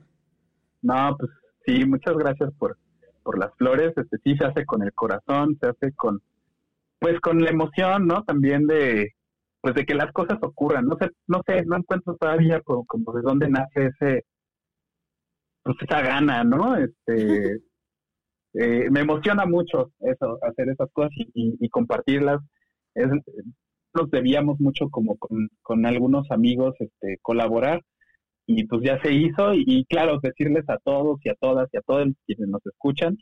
No, 0.82 1.16
pues 1.20 1.30
sí, 1.66 1.86
muchas 1.86 2.16
gracias 2.18 2.52
por, 2.58 2.76
por 3.22 3.38
las 3.38 3.54
flores, 3.56 3.94
este 3.96 4.18
sí 4.24 4.36
se 4.36 4.46
hace 4.46 4.66
con 4.66 4.82
el 4.82 4.94
corazón, 4.94 5.58
se 5.62 5.68
hace 5.68 5.94
con, 5.94 6.22
pues 6.98 7.20
con 7.20 7.44
la 7.44 7.52
emoción, 7.52 8.08
¿no? 8.08 8.24
También 8.24 8.66
de, 8.66 9.14
pues 9.62 9.76
de 9.76 9.86
que 9.86 9.96
las 9.96 10.12
cosas 10.12 10.38
ocurran. 10.42 10.86
No 10.86 10.98
sé, 11.00 11.10
no 11.28 11.42
sé, 11.46 11.64
no 11.66 11.78
encuentro 11.78 12.18
todavía 12.18 12.62
como, 12.62 13.14
de 13.14 13.22
dónde 13.22 13.50
nace 13.50 13.88
ese, 13.88 14.26
pues 15.64 15.78
esa 15.82 16.02
gana, 16.02 16.44
¿no? 16.44 16.76
Este, 16.78 17.62
eh, 18.54 18.90
me 18.92 19.02
emociona 19.02 19.46
mucho 19.46 19.92
eso, 20.00 20.40
hacer 20.44 20.70
esas 20.70 20.90
cosas 20.92 21.12
y, 21.16 21.70
compartirlas. 21.70 22.42
nos 23.94 24.10
debíamos 24.12 24.60
mucho 24.60 24.90
como 24.90 25.18
con, 25.18 25.86
algunos 25.86 26.30
amigos 26.32 26.76
este, 26.80 27.18
colaborar 27.22 27.82
y 28.48 28.66
pues 28.66 28.82
ya 28.84 29.02
se 29.02 29.14
hizo 29.14 29.54
y, 29.54 29.86
claro, 29.86 30.20
decirles 30.22 30.66
a 30.70 30.78
todos 30.80 31.20
y 31.24 31.30
a 31.30 31.36
todas 31.36 31.70
y 31.74 31.78
a 31.78 31.82
todos 31.82 32.08
quienes 32.26 32.50
nos 32.50 32.66
escuchan 32.66 33.18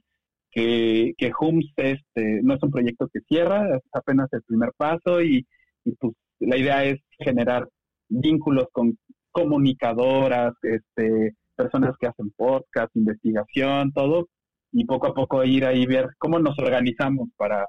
que, 0.51 1.13
que 1.17 1.31
HUMS 1.37 1.73
este, 1.77 2.41
no 2.43 2.55
es 2.55 2.63
un 2.63 2.71
proyecto 2.71 3.07
que 3.13 3.19
cierra, 3.27 3.75
es 3.75 3.83
apenas 3.91 4.31
el 4.33 4.41
primer 4.43 4.71
paso 4.77 5.21
y, 5.21 5.45
y 5.85 5.91
pues 5.95 6.13
la 6.39 6.57
idea 6.57 6.83
es 6.85 6.99
generar 7.19 7.67
vínculos 8.07 8.67
con 8.71 8.97
comunicadoras, 9.31 10.53
este, 10.63 11.35
personas 11.55 11.95
que 11.99 12.07
hacen 12.07 12.31
podcast, 12.31 12.95
investigación, 12.95 13.91
todo, 13.93 14.27
y 14.71 14.85
poco 14.85 15.07
a 15.07 15.13
poco 15.13 15.43
ir 15.43 15.65
ahí 15.65 15.85
ver 15.85 16.09
cómo 16.17 16.39
nos 16.39 16.57
organizamos 16.59 17.29
para, 17.37 17.67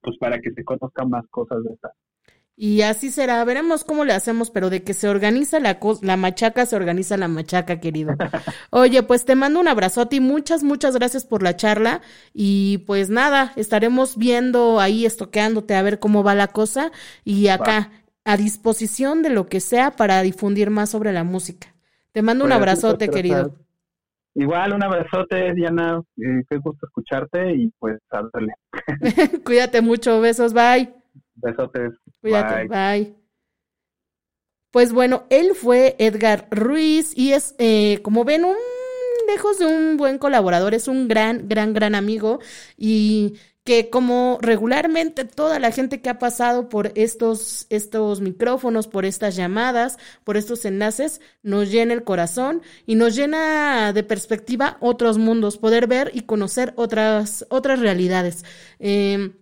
pues 0.00 0.16
para 0.18 0.40
que 0.40 0.52
se 0.52 0.64
conozcan 0.64 1.10
más 1.10 1.26
cosas 1.28 1.62
de 1.64 1.74
estas. 1.74 1.92
Y 2.56 2.82
así 2.82 3.10
será, 3.10 3.44
veremos 3.44 3.82
cómo 3.82 4.04
le 4.04 4.12
hacemos, 4.12 4.50
pero 4.50 4.70
de 4.70 4.84
que 4.84 4.94
se 4.94 5.08
organiza 5.08 5.58
la, 5.58 5.80
la 6.02 6.16
machaca, 6.16 6.66
se 6.66 6.76
organiza 6.76 7.16
la 7.16 7.26
machaca, 7.26 7.80
querido. 7.80 8.14
Oye, 8.70 9.02
pues 9.02 9.24
te 9.24 9.34
mando 9.34 9.58
un 9.58 9.66
abrazote 9.66 10.16
y 10.16 10.20
muchas, 10.20 10.62
muchas 10.62 10.94
gracias 10.94 11.24
por 11.24 11.42
la 11.42 11.56
charla. 11.56 12.00
Y 12.32 12.78
pues 12.86 13.10
nada, 13.10 13.52
estaremos 13.56 14.16
viendo 14.16 14.78
ahí, 14.78 15.04
estoqueándote 15.04 15.74
a 15.74 15.82
ver 15.82 15.98
cómo 15.98 16.22
va 16.22 16.36
la 16.36 16.46
cosa. 16.46 16.92
Y 17.24 17.48
acá, 17.48 17.90
a 18.24 18.36
disposición 18.36 19.22
de 19.22 19.30
lo 19.30 19.46
que 19.46 19.60
sea 19.60 19.92
para 19.92 20.22
difundir 20.22 20.70
más 20.70 20.90
sobre 20.90 21.12
la 21.12 21.24
música. 21.24 21.74
Te 22.12 22.22
mando 22.22 22.44
un 22.44 22.50
pues, 22.50 22.58
abrazote, 22.58 23.08
querido. 23.08 23.54
Igual, 24.34 24.72
un 24.72 24.82
abrazote, 24.82 25.52
Diana. 25.54 26.00
Eh, 26.16 26.42
qué 26.48 26.58
gusto 26.58 26.86
escucharte 26.86 27.54
y 27.54 27.72
pues, 27.78 27.98
ándale. 28.10 28.54
Cuídate 29.44 29.80
mucho, 29.80 30.20
besos, 30.20 30.52
bye. 30.52 30.92
Besotes. 31.34 31.92
Cuídate, 32.20 32.68
bye. 32.68 33.14
Pues 34.70 34.92
bueno, 34.92 35.24
él 35.30 35.54
fue 35.54 35.94
Edgar 35.98 36.48
Ruiz 36.50 37.16
y 37.16 37.32
es, 37.32 37.54
eh, 37.58 38.00
como 38.02 38.24
ven, 38.24 38.44
un 38.44 38.56
lejos 39.26 39.58
de 39.58 39.66
un 39.66 39.96
buen 39.96 40.18
colaborador, 40.18 40.74
es 40.74 40.88
un 40.88 41.08
gran, 41.08 41.48
gran, 41.48 41.72
gran 41.72 41.94
amigo 41.94 42.40
y 42.76 43.34
que 43.64 43.88
como 43.88 44.38
regularmente 44.42 45.24
toda 45.24 45.58
la 45.58 45.72
gente 45.72 46.02
que 46.02 46.10
ha 46.10 46.18
pasado 46.18 46.68
por 46.68 46.92
estos, 46.96 47.66
estos 47.70 48.20
micrófonos, 48.20 48.88
por 48.88 49.06
estas 49.06 49.36
llamadas, 49.36 49.96
por 50.22 50.36
estos 50.36 50.66
enlaces, 50.66 51.22
nos 51.42 51.70
llena 51.70 51.94
el 51.94 52.04
corazón 52.04 52.60
y 52.86 52.94
nos 52.94 53.16
llena 53.16 53.94
de 53.94 54.02
perspectiva 54.02 54.76
otros 54.80 55.16
mundos, 55.16 55.56
poder 55.56 55.86
ver 55.86 56.10
y 56.12 56.22
conocer 56.22 56.74
otras, 56.76 57.46
otras 57.48 57.80
realidades. 57.80 58.44
Em, 58.78 59.32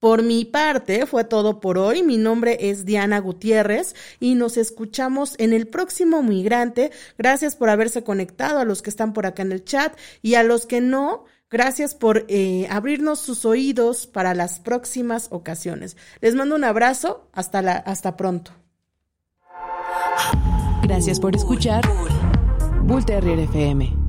por 0.00 0.22
mi 0.22 0.44
parte, 0.44 1.06
fue 1.06 1.24
todo 1.24 1.60
por 1.60 1.78
hoy. 1.78 2.02
Mi 2.02 2.18
nombre 2.18 2.70
es 2.70 2.84
Diana 2.84 3.18
Gutiérrez 3.18 3.94
y 4.20 4.34
nos 4.34 4.56
escuchamos 4.56 5.34
en 5.38 5.52
el 5.52 5.66
próximo 5.66 6.22
Migrante. 6.22 6.90
Gracias 7.16 7.56
por 7.56 7.70
haberse 7.70 8.04
conectado 8.04 8.58
a 8.58 8.64
los 8.64 8.82
que 8.82 8.90
están 8.90 9.12
por 9.12 9.26
acá 9.26 9.42
en 9.42 9.52
el 9.52 9.64
chat 9.64 9.96
y 10.22 10.34
a 10.34 10.42
los 10.42 10.66
que 10.66 10.80
no. 10.80 11.24
Gracias 11.48 11.94
por 11.94 12.24
eh, 12.28 12.66
abrirnos 12.70 13.20
sus 13.20 13.44
oídos 13.44 14.06
para 14.06 14.34
las 14.34 14.58
próximas 14.60 15.28
ocasiones. 15.30 15.96
Les 16.20 16.34
mando 16.34 16.56
un 16.56 16.64
abrazo. 16.64 17.28
Hasta, 17.32 17.62
la, 17.62 17.76
hasta 17.76 18.16
pronto. 18.16 18.50
Gracias 20.82 21.20
por 21.20 21.34
escuchar 21.34 21.82
Bull 22.84 23.04
Terrier 23.04 23.40
FM. 23.40 24.05